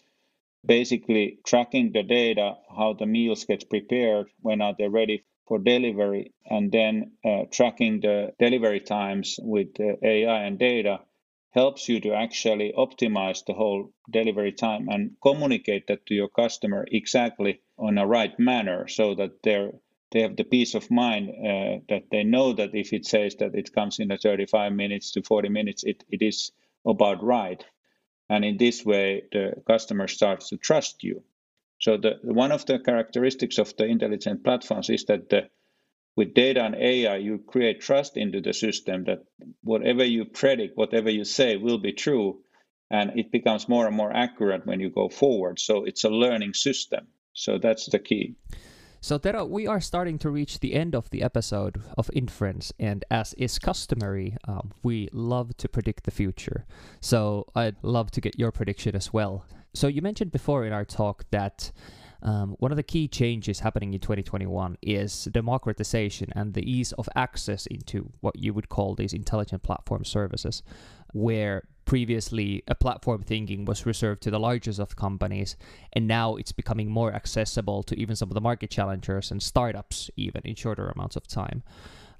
basically 0.64 1.38
tracking 1.44 1.92
the 1.92 2.02
data, 2.02 2.54
how 2.76 2.92
the 2.92 3.06
meals 3.06 3.44
get 3.44 3.68
prepared, 3.70 4.26
when 4.40 4.60
are 4.60 4.74
they 4.78 4.88
ready 4.88 5.24
for 5.52 5.58
delivery 5.58 6.32
and 6.46 6.72
then 6.72 7.12
uh, 7.26 7.42
tracking 7.50 8.00
the 8.00 8.32
delivery 8.38 8.80
times 8.80 9.38
with 9.38 9.68
uh, 9.78 9.96
AI 10.02 10.44
and 10.44 10.58
data 10.58 11.00
helps 11.50 11.90
you 11.90 12.00
to 12.00 12.14
actually 12.14 12.72
optimize 12.74 13.44
the 13.44 13.52
whole 13.52 13.92
delivery 14.10 14.52
time 14.52 14.88
and 14.88 15.10
communicate 15.22 15.86
that 15.88 16.06
to 16.06 16.14
your 16.14 16.30
customer 16.30 16.86
exactly 16.90 17.60
on 17.76 17.98
a 17.98 18.06
right 18.06 18.38
manner 18.38 18.88
so 18.88 19.14
that 19.14 19.42
they're 19.42 19.72
they 20.12 20.22
have 20.22 20.36
the 20.36 20.44
peace 20.44 20.74
of 20.74 20.90
mind 20.90 21.28
uh, 21.28 21.84
that 21.90 22.04
they 22.10 22.24
know 22.24 22.54
that 22.54 22.74
if 22.74 22.94
it 22.94 23.04
says 23.04 23.36
that 23.36 23.54
it 23.54 23.74
comes 23.74 23.98
in 23.98 24.10
a 24.10 24.16
35 24.16 24.72
minutes 24.72 25.12
to 25.12 25.22
40 25.22 25.50
minutes, 25.50 25.84
it, 25.84 26.02
it 26.08 26.22
is 26.22 26.50
about 26.86 27.22
right. 27.22 27.62
And 28.30 28.42
in 28.42 28.56
this 28.56 28.84
way, 28.86 29.24
the 29.32 29.62
customer 29.66 30.08
starts 30.08 30.48
to 30.48 30.56
trust 30.56 31.02
you. 31.02 31.22
So 31.82 31.96
the, 31.96 32.20
one 32.22 32.52
of 32.52 32.64
the 32.64 32.78
characteristics 32.78 33.58
of 33.58 33.76
the 33.76 33.86
intelligent 33.86 34.44
platforms 34.44 34.88
is 34.88 35.04
that 35.06 35.28
the, 35.30 35.48
with 36.16 36.32
data 36.32 36.62
and 36.62 36.76
AI, 36.76 37.16
you 37.16 37.38
create 37.44 37.80
trust 37.80 38.16
into 38.16 38.40
the 38.40 38.54
system 38.54 39.04
that 39.06 39.24
whatever 39.64 40.04
you 40.04 40.24
predict, 40.26 40.76
whatever 40.76 41.10
you 41.10 41.24
say 41.24 41.56
will 41.56 41.78
be 41.78 41.92
true, 41.92 42.38
and 42.88 43.18
it 43.18 43.32
becomes 43.32 43.68
more 43.68 43.88
and 43.88 43.96
more 43.96 44.14
accurate 44.14 44.64
when 44.64 44.78
you 44.78 44.90
go 44.90 45.08
forward. 45.08 45.58
So 45.58 45.82
it's 45.84 46.04
a 46.04 46.08
learning 46.08 46.54
system. 46.54 47.08
So 47.32 47.58
that's 47.58 47.86
the 47.86 47.98
key. 47.98 48.36
So, 49.00 49.18
Tero, 49.18 49.44
we 49.44 49.66
are 49.66 49.80
starting 49.80 50.16
to 50.18 50.30
reach 50.30 50.60
the 50.60 50.74
end 50.74 50.94
of 50.94 51.10
the 51.10 51.24
episode 51.24 51.82
of 51.98 52.08
Inference, 52.12 52.72
and 52.78 53.04
as 53.10 53.34
is 53.34 53.58
customary, 53.58 54.36
um, 54.46 54.70
we 54.84 55.08
love 55.12 55.56
to 55.56 55.68
predict 55.68 56.04
the 56.04 56.12
future. 56.12 56.66
So, 57.00 57.48
I'd 57.56 57.74
love 57.82 58.12
to 58.12 58.20
get 58.20 58.38
your 58.38 58.52
prediction 58.52 58.94
as 58.94 59.12
well. 59.12 59.44
So 59.74 59.86
you 59.86 60.02
mentioned 60.02 60.32
before 60.32 60.64
in 60.66 60.72
our 60.72 60.84
talk 60.84 61.24
that 61.30 61.72
um, 62.22 62.54
one 62.58 62.70
of 62.70 62.76
the 62.76 62.82
key 62.82 63.08
changes 63.08 63.60
happening 63.60 63.94
in 63.94 64.00
2021 64.00 64.76
is 64.82 65.24
democratization 65.24 66.32
and 66.36 66.54
the 66.54 66.70
ease 66.70 66.92
of 66.92 67.08
access 67.16 67.66
into 67.66 68.12
what 68.20 68.38
you 68.38 68.54
would 68.54 68.68
call 68.68 68.94
these 68.94 69.12
intelligent 69.12 69.62
platform 69.62 70.04
services, 70.04 70.62
where 71.12 71.64
previously 71.84 72.62
a 72.68 72.74
platform 72.76 73.22
thinking 73.22 73.64
was 73.64 73.86
reserved 73.86 74.22
to 74.22 74.30
the 74.30 74.38
largest 74.38 74.78
of 74.78 74.94
companies, 74.94 75.56
and 75.94 76.06
now 76.06 76.36
it's 76.36 76.52
becoming 76.52 76.90
more 76.90 77.12
accessible 77.12 77.82
to 77.82 77.98
even 77.98 78.14
some 78.14 78.30
of 78.30 78.34
the 78.34 78.40
market 78.40 78.70
challengers 78.70 79.32
and 79.32 79.42
startups, 79.42 80.10
even 80.16 80.42
in 80.44 80.54
shorter 80.54 80.88
amounts 80.90 81.16
of 81.16 81.26
time. 81.26 81.64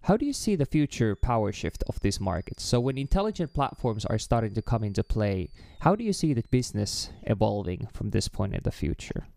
How 0.07 0.17
do 0.17 0.27
you 0.27 0.33
see 0.33 0.57
the 0.57 0.67
future 0.67 1.15
power 1.15 1.53
shift 1.53 1.85
of 1.89 2.01
this 2.01 2.19
market? 2.19 2.59
So, 2.59 2.81
when 2.81 2.99
intelligent 2.99 3.55
platforms 3.55 4.05
are 4.05 4.19
starting 4.19 4.53
to 4.55 4.63
come 4.63 4.83
into 4.83 5.05
play, 5.05 5.51
how 5.79 5.95
do 5.95 6.03
you 6.03 6.13
see 6.13 6.35
the 6.35 6.43
business 6.51 7.11
evolving 7.23 7.87
from 7.93 8.11
this 8.11 8.27
point 8.27 8.53
in 8.53 8.63
the 8.65 8.73
future? 8.73 9.29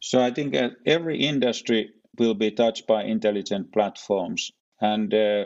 So, 0.00 0.20
I 0.20 0.32
think 0.32 0.56
uh, 0.56 0.70
every 0.84 1.20
industry 1.20 1.90
will 2.18 2.34
be 2.34 2.50
touched 2.50 2.88
by 2.88 3.04
intelligent 3.04 3.72
platforms. 3.72 4.50
And 4.80 5.14
uh, 5.14 5.44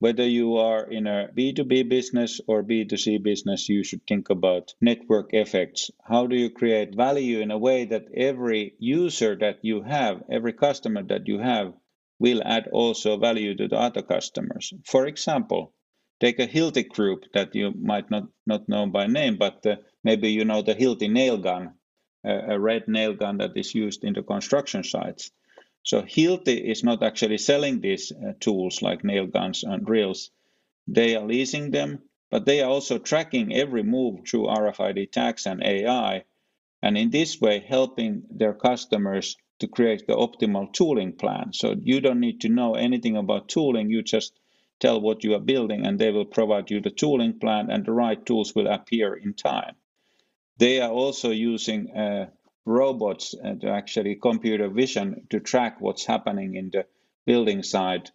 whether 0.00 0.26
you 0.26 0.56
are 0.56 0.90
in 0.90 1.06
a 1.06 1.28
B2B 1.28 1.88
business 1.88 2.40
or 2.48 2.64
B2C 2.64 3.22
business, 3.22 3.68
you 3.68 3.84
should 3.84 4.04
think 4.08 4.28
about 4.28 4.74
network 4.80 5.34
effects. 5.34 5.88
How 6.02 6.26
do 6.26 6.34
you 6.34 6.50
create 6.50 6.96
value 6.96 7.38
in 7.38 7.52
a 7.52 7.58
way 7.58 7.84
that 7.84 8.06
every 8.12 8.74
user 8.80 9.36
that 9.36 9.58
you 9.62 9.82
have, 9.82 10.24
every 10.28 10.54
customer 10.54 11.04
that 11.04 11.28
you 11.28 11.38
have, 11.38 11.74
will 12.20 12.42
add 12.44 12.68
also 12.68 13.16
value 13.16 13.56
to 13.56 13.66
the 13.66 13.76
other 13.76 14.02
customers? 14.02 14.72
For 14.84 15.06
example, 15.06 15.72
take 16.20 16.38
a 16.38 16.46
Hilti 16.46 16.86
group 16.88 17.24
that 17.32 17.54
you 17.54 17.72
might 17.72 18.10
not, 18.10 18.28
not 18.46 18.68
know 18.68 18.86
by 18.86 19.06
name, 19.08 19.38
but 19.38 19.66
uh, 19.66 19.76
maybe 20.04 20.30
you 20.30 20.44
know 20.44 20.62
the 20.62 20.74
Hilti 20.74 21.10
nail 21.10 21.38
gun, 21.38 21.74
uh, 22.24 22.42
a 22.54 22.60
red 22.60 22.86
nail 22.86 23.14
gun 23.14 23.38
that 23.38 23.56
is 23.56 23.74
used 23.74 24.04
in 24.04 24.12
the 24.12 24.22
construction 24.22 24.84
sites. 24.84 25.32
So 25.82 26.02
Hilti 26.02 26.62
is 26.70 26.84
not 26.84 27.02
actually 27.02 27.38
selling 27.38 27.80
these 27.80 28.12
uh, 28.12 28.34
tools 28.38 28.82
like 28.82 29.02
nail 29.02 29.26
guns 29.26 29.64
and 29.64 29.84
drills. 29.84 30.30
They 30.86 31.16
are 31.16 31.26
leasing 31.26 31.70
them, 31.70 32.02
but 32.30 32.44
they 32.44 32.60
are 32.60 32.70
also 32.70 32.98
tracking 32.98 33.54
every 33.54 33.82
move 33.82 34.28
through 34.28 34.46
RFID 34.46 35.10
tags 35.10 35.46
and 35.46 35.62
AI, 35.62 36.24
and 36.82 36.98
in 36.98 37.10
this 37.10 37.40
way 37.40 37.60
helping 37.60 38.24
their 38.30 38.52
customers 38.52 39.36
to 39.60 39.68
create 39.68 40.06
the 40.06 40.14
optimal 40.14 40.72
tooling 40.72 41.12
plan. 41.12 41.52
So 41.52 41.74
you 41.80 42.00
don't 42.00 42.20
need 42.20 42.40
to 42.42 42.48
know 42.48 42.74
anything 42.74 43.16
about 43.16 43.48
tooling, 43.48 43.90
you 43.90 44.02
just 44.02 44.32
tell 44.80 45.00
what 45.00 45.22
you 45.22 45.34
are 45.34 45.40
building 45.40 45.86
and 45.86 45.98
they 45.98 46.10
will 46.10 46.24
provide 46.24 46.70
you 46.70 46.80
the 46.80 46.90
tooling 46.90 47.38
plan 47.38 47.70
and 47.70 47.84
the 47.84 47.92
right 47.92 48.24
tools 48.24 48.54
will 48.54 48.66
appear 48.66 49.14
in 49.14 49.34
time. 49.34 49.76
They 50.56 50.80
are 50.80 50.90
also 50.90 51.30
using 51.30 51.90
uh, 51.96 52.30
robots 52.64 53.34
and 53.34 53.64
actually 53.64 54.16
computer 54.16 54.68
vision 54.68 55.26
to 55.30 55.40
track 55.40 55.80
what's 55.80 56.04
happening 56.04 56.54
in 56.54 56.70
the 56.70 56.86
building 57.26 57.62
side, 57.62 58.10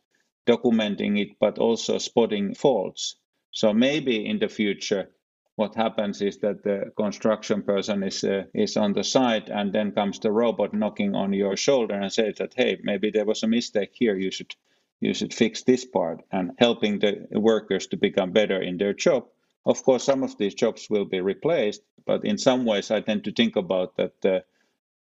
documenting 0.47 1.19
it, 1.19 1.37
but 1.39 1.57
also 1.59 1.97
spotting 1.97 2.53
faults. 2.55 3.15
So 3.51 3.73
maybe 3.73 4.25
in 4.25 4.39
the 4.39 4.49
future, 4.49 5.09
what 5.55 5.75
happens 5.75 6.21
is 6.21 6.37
that 6.39 6.63
the 6.63 6.91
construction 6.97 7.63
person 7.63 8.03
is 8.03 8.23
uh, 8.23 8.43
is 8.53 8.77
on 8.77 8.93
the 8.93 9.03
site, 9.03 9.49
and 9.49 9.71
then 9.73 9.91
comes 9.91 10.19
the 10.19 10.31
robot 10.31 10.73
knocking 10.73 11.15
on 11.15 11.33
your 11.33 11.55
shoulder 11.57 11.95
and 11.95 12.11
says 12.11 12.35
that, 12.39 12.53
hey, 12.55 12.77
maybe 12.83 13.11
there 13.11 13.25
was 13.25 13.43
a 13.43 13.47
mistake 13.47 13.91
here. 13.93 14.17
You 14.17 14.31
should 14.31 14.55
you 15.01 15.13
should 15.13 15.33
fix 15.33 15.63
this 15.63 15.85
part, 15.85 16.23
and 16.31 16.51
helping 16.57 16.99
the 16.99 17.27
workers 17.31 17.87
to 17.87 17.97
become 17.97 18.31
better 18.31 18.61
in 18.61 18.77
their 18.77 18.93
job. 18.93 19.27
Of 19.65 19.83
course, 19.83 20.03
some 20.03 20.23
of 20.23 20.37
these 20.37 20.53
jobs 20.53 20.89
will 20.89 21.05
be 21.05 21.21
replaced, 21.21 21.81
but 22.05 22.25
in 22.25 22.37
some 22.37 22.65
ways, 22.65 22.91
I 22.91 23.01
tend 23.01 23.23
to 23.23 23.31
think 23.31 23.55
about 23.55 23.97
that 23.97 24.25
uh, 24.25 24.39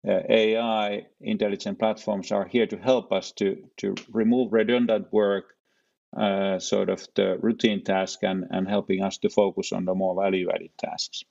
uh, 0.06 0.22
AI 0.28 1.06
intelligent 1.20 1.78
platforms 1.78 2.32
are 2.32 2.46
here 2.46 2.66
to 2.66 2.76
help 2.76 3.12
us 3.12 3.32
to, 3.32 3.62
to 3.78 3.94
remove 4.10 4.52
redundant 4.52 5.12
work, 5.12 5.54
sort 6.58 6.90
of 6.90 7.06
the 7.14 7.38
routine 7.40 7.82
task, 7.84 8.22
and, 8.22 8.44
and 8.50 8.68
helping 8.68 9.02
us 9.02 9.18
to 9.18 9.28
focus 9.28 9.72
on 9.72 9.84
the 9.84 9.94
more 9.94 10.14
value 10.14 10.50
added 10.50 10.70
tasks. 10.78 11.24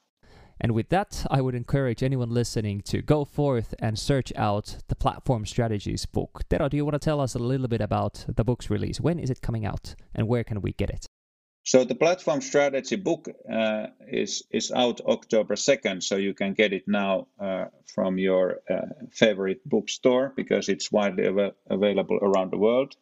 And 0.64 0.74
with 0.74 0.90
that, 0.90 1.26
I 1.32 1.42
would 1.42 1.56
encourage 1.56 2.04
anyone 2.04 2.30
listening 2.30 2.82
to 2.82 3.02
go 3.02 3.26
forth 3.26 3.74
and 3.80 3.98
search 3.98 4.32
out 4.36 4.78
the 4.90 4.96
Platform 4.96 5.44
Strategies 5.44 6.06
book. 6.06 6.44
Tero, 6.50 6.70
do 6.70 6.78
you 6.78 6.86
want 6.86 6.94
to 6.94 7.00
tell 7.00 7.20
us 7.20 7.34
a 7.34 7.40
little 7.40 7.68
bit 7.68 7.82
about 7.82 8.26
the 8.28 8.44
book's 8.44 8.70
release? 8.70 9.02
When 9.02 9.18
is 9.18 9.32
it 9.32 9.42
coming 9.42 9.66
out 9.66 9.96
and 10.14 10.28
where 10.28 10.44
can 10.44 10.62
we 10.62 10.74
get 10.74 10.92
it? 10.92 11.08
So 11.64 11.84
the 11.84 11.96
platform 11.96 12.42
strategy 12.42 12.96
book 12.96 13.28
uh, 13.52 13.88
is 14.08 14.44
is 14.50 14.72
out 14.72 15.00
October 15.02 15.56
second, 15.56 16.04
so 16.04 16.16
you 16.16 16.34
can 16.34 16.54
get 16.54 16.74
it 16.74 16.88
now 16.88 17.28
uh, 17.40 17.66
from 17.86 18.18
your 18.18 18.62
uh, 18.68 18.88
favorite 19.12 19.62
bookstore 19.64 20.34
because 20.36 20.70
it's 20.70 20.92
widely 20.92 21.28
av- 21.28 21.54
available 21.70 22.18
around 22.20 22.52
the 22.52 22.58
world. 22.58 22.96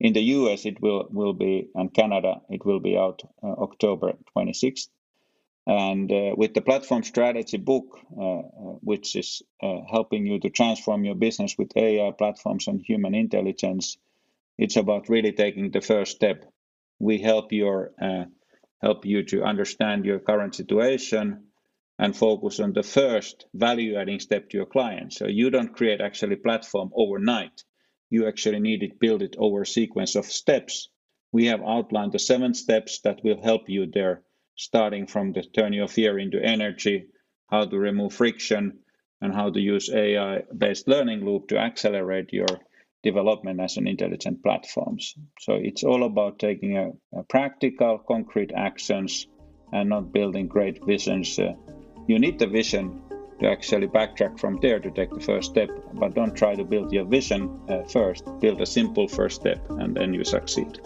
In 0.00 0.12
the 0.12 0.22
U.S., 0.22 0.66
it 0.66 0.80
will 0.80 1.08
will 1.10 1.34
be 1.34 1.68
and 1.74 1.92
Canada, 1.94 2.42
it 2.50 2.64
will 2.66 2.80
be 2.80 2.96
out 2.96 3.22
uh, 3.42 3.48
October 3.48 4.14
twenty 4.32 4.52
sixth. 4.54 4.90
And 5.66 6.12
uh, 6.12 6.34
with 6.36 6.54
the 6.54 6.62
platform 6.62 7.04
strategy 7.04 7.58
book, 7.58 7.98
uh, 8.20 8.42
which 8.82 9.16
is 9.16 9.42
helping 9.90 10.26
you 10.26 10.40
to 10.40 10.50
transform 10.50 11.04
your 11.04 11.14
business 11.14 11.56
with 11.58 11.76
AI 11.76 12.12
platforms 12.12 12.68
and 12.68 12.82
human 12.82 13.14
intelligence, 13.14 13.96
it's 14.58 14.76
about 14.76 15.08
really 15.08 15.32
taking 15.32 15.70
the 15.70 15.80
first 15.80 16.12
step 16.16 16.44
we 17.00 17.18
help 17.18 17.52
your 17.52 17.92
uh, 18.02 18.24
help 18.82 19.06
you 19.06 19.24
to 19.24 19.42
understand 19.44 20.04
your 20.04 20.18
current 20.18 20.54
situation 20.54 21.44
and 21.98 22.16
focus 22.16 22.60
on 22.60 22.72
the 22.72 22.82
first 22.82 23.46
value 23.54 23.96
adding 23.96 24.20
step 24.20 24.50
to 24.50 24.56
your 24.58 24.66
client. 24.66 25.12
So 25.12 25.26
you 25.28 25.50
don't 25.50 25.74
create 25.74 26.00
actually 26.00 26.36
platform 26.36 26.90
overnight. 26.94 27.64
You 28.10 28.26
actually 28.26 28.60
need 28.60 28.82
it 28.82 29.00
build 29.00 29.22
it 29.22 29.36
over 29.38 29.62
a 29.62 29.66
sequence 29.66 30.14
of 30.14 30.26
steps. 30.26 30.88
We 31.32 31.46
have 31.46 31.62
outlined 31.62 32.12
the 32.12 32.18
seven 32.18 32.54
steps 32.54 33.00
that 33.00 33.24
will 33.24 33.42
help 33.42 33.68
you 33.68 33.86
there, 33.86 34.22
starting 34.56 35.06
from 35.06 35.32
the 35.32 35.42
turn 35.42 35.72
your 35.72 35.88
fear 35.88 36.18
into 36.18 36.42
energy, 36.42 37.06
how 37.48 37.64
to 37.64 37.78
remove 37.78 38.12
friction, 38.14 38.78
and 39.20 39.34
how 39.34 39.50
to 39.50 39.60
use 39.60 39.90
AI 39.90 40.42
based 40.56 40.86
learning 40.86 41.24
loop 41.24 41.48
to 41.48 41.58
accelerate 41.58 42.32
your 42.32 42.60
development 43.02 43.60
as 43.60 43.76
an 43.76 43.86
intelligent 43.86 44.42
platforms. 44.42 45.14
So 45.40 45.54
it's 45.54 45.84
all 45.84 46.04
about 46.04 46.38
taking 46.38 46.76
a, 46.76 46.92
a 47.18 47.22
practical, 47.24 47.98
concrete 47.98 48.52
actions 48.54 49.26
and 49.72 49.88
not 49.88 50.12
building 50.12 50.48
great 50.48 50.84
visions. 50.84 51.38
Uh, 51.38 51.54
you 52.06 52.18
need 52.18 52.38
the 52.38 52.46
vision 52.46 53.02
to 53.44 53.50
actually 53.50 53.86
backtrack 53.86 54.40
from 54.40 54.58
there 54.60 54.80
to 54.80 54.90
take 54.90 55.10
the 55.10 55.20
first 55.20 55.50
step, 55.50 55.68
but 55.92 56.14
don't 56.14 56.34
try 56.34 56.54
to 56.54 56.64
build 56.64 56.92
your 56.92 57.04
vision 57.04 57.60
uh, 57.68 57.82
first. 57.84 58.24
Build 58.40 58.60
a 58.60 58.66
simple 58.66 59.06
first 59.06 59.40
step 59.40 59.60
and 59.70 59.94
then 59.94 60.14
you 60.14 60.24
succeed. 60.24 60.80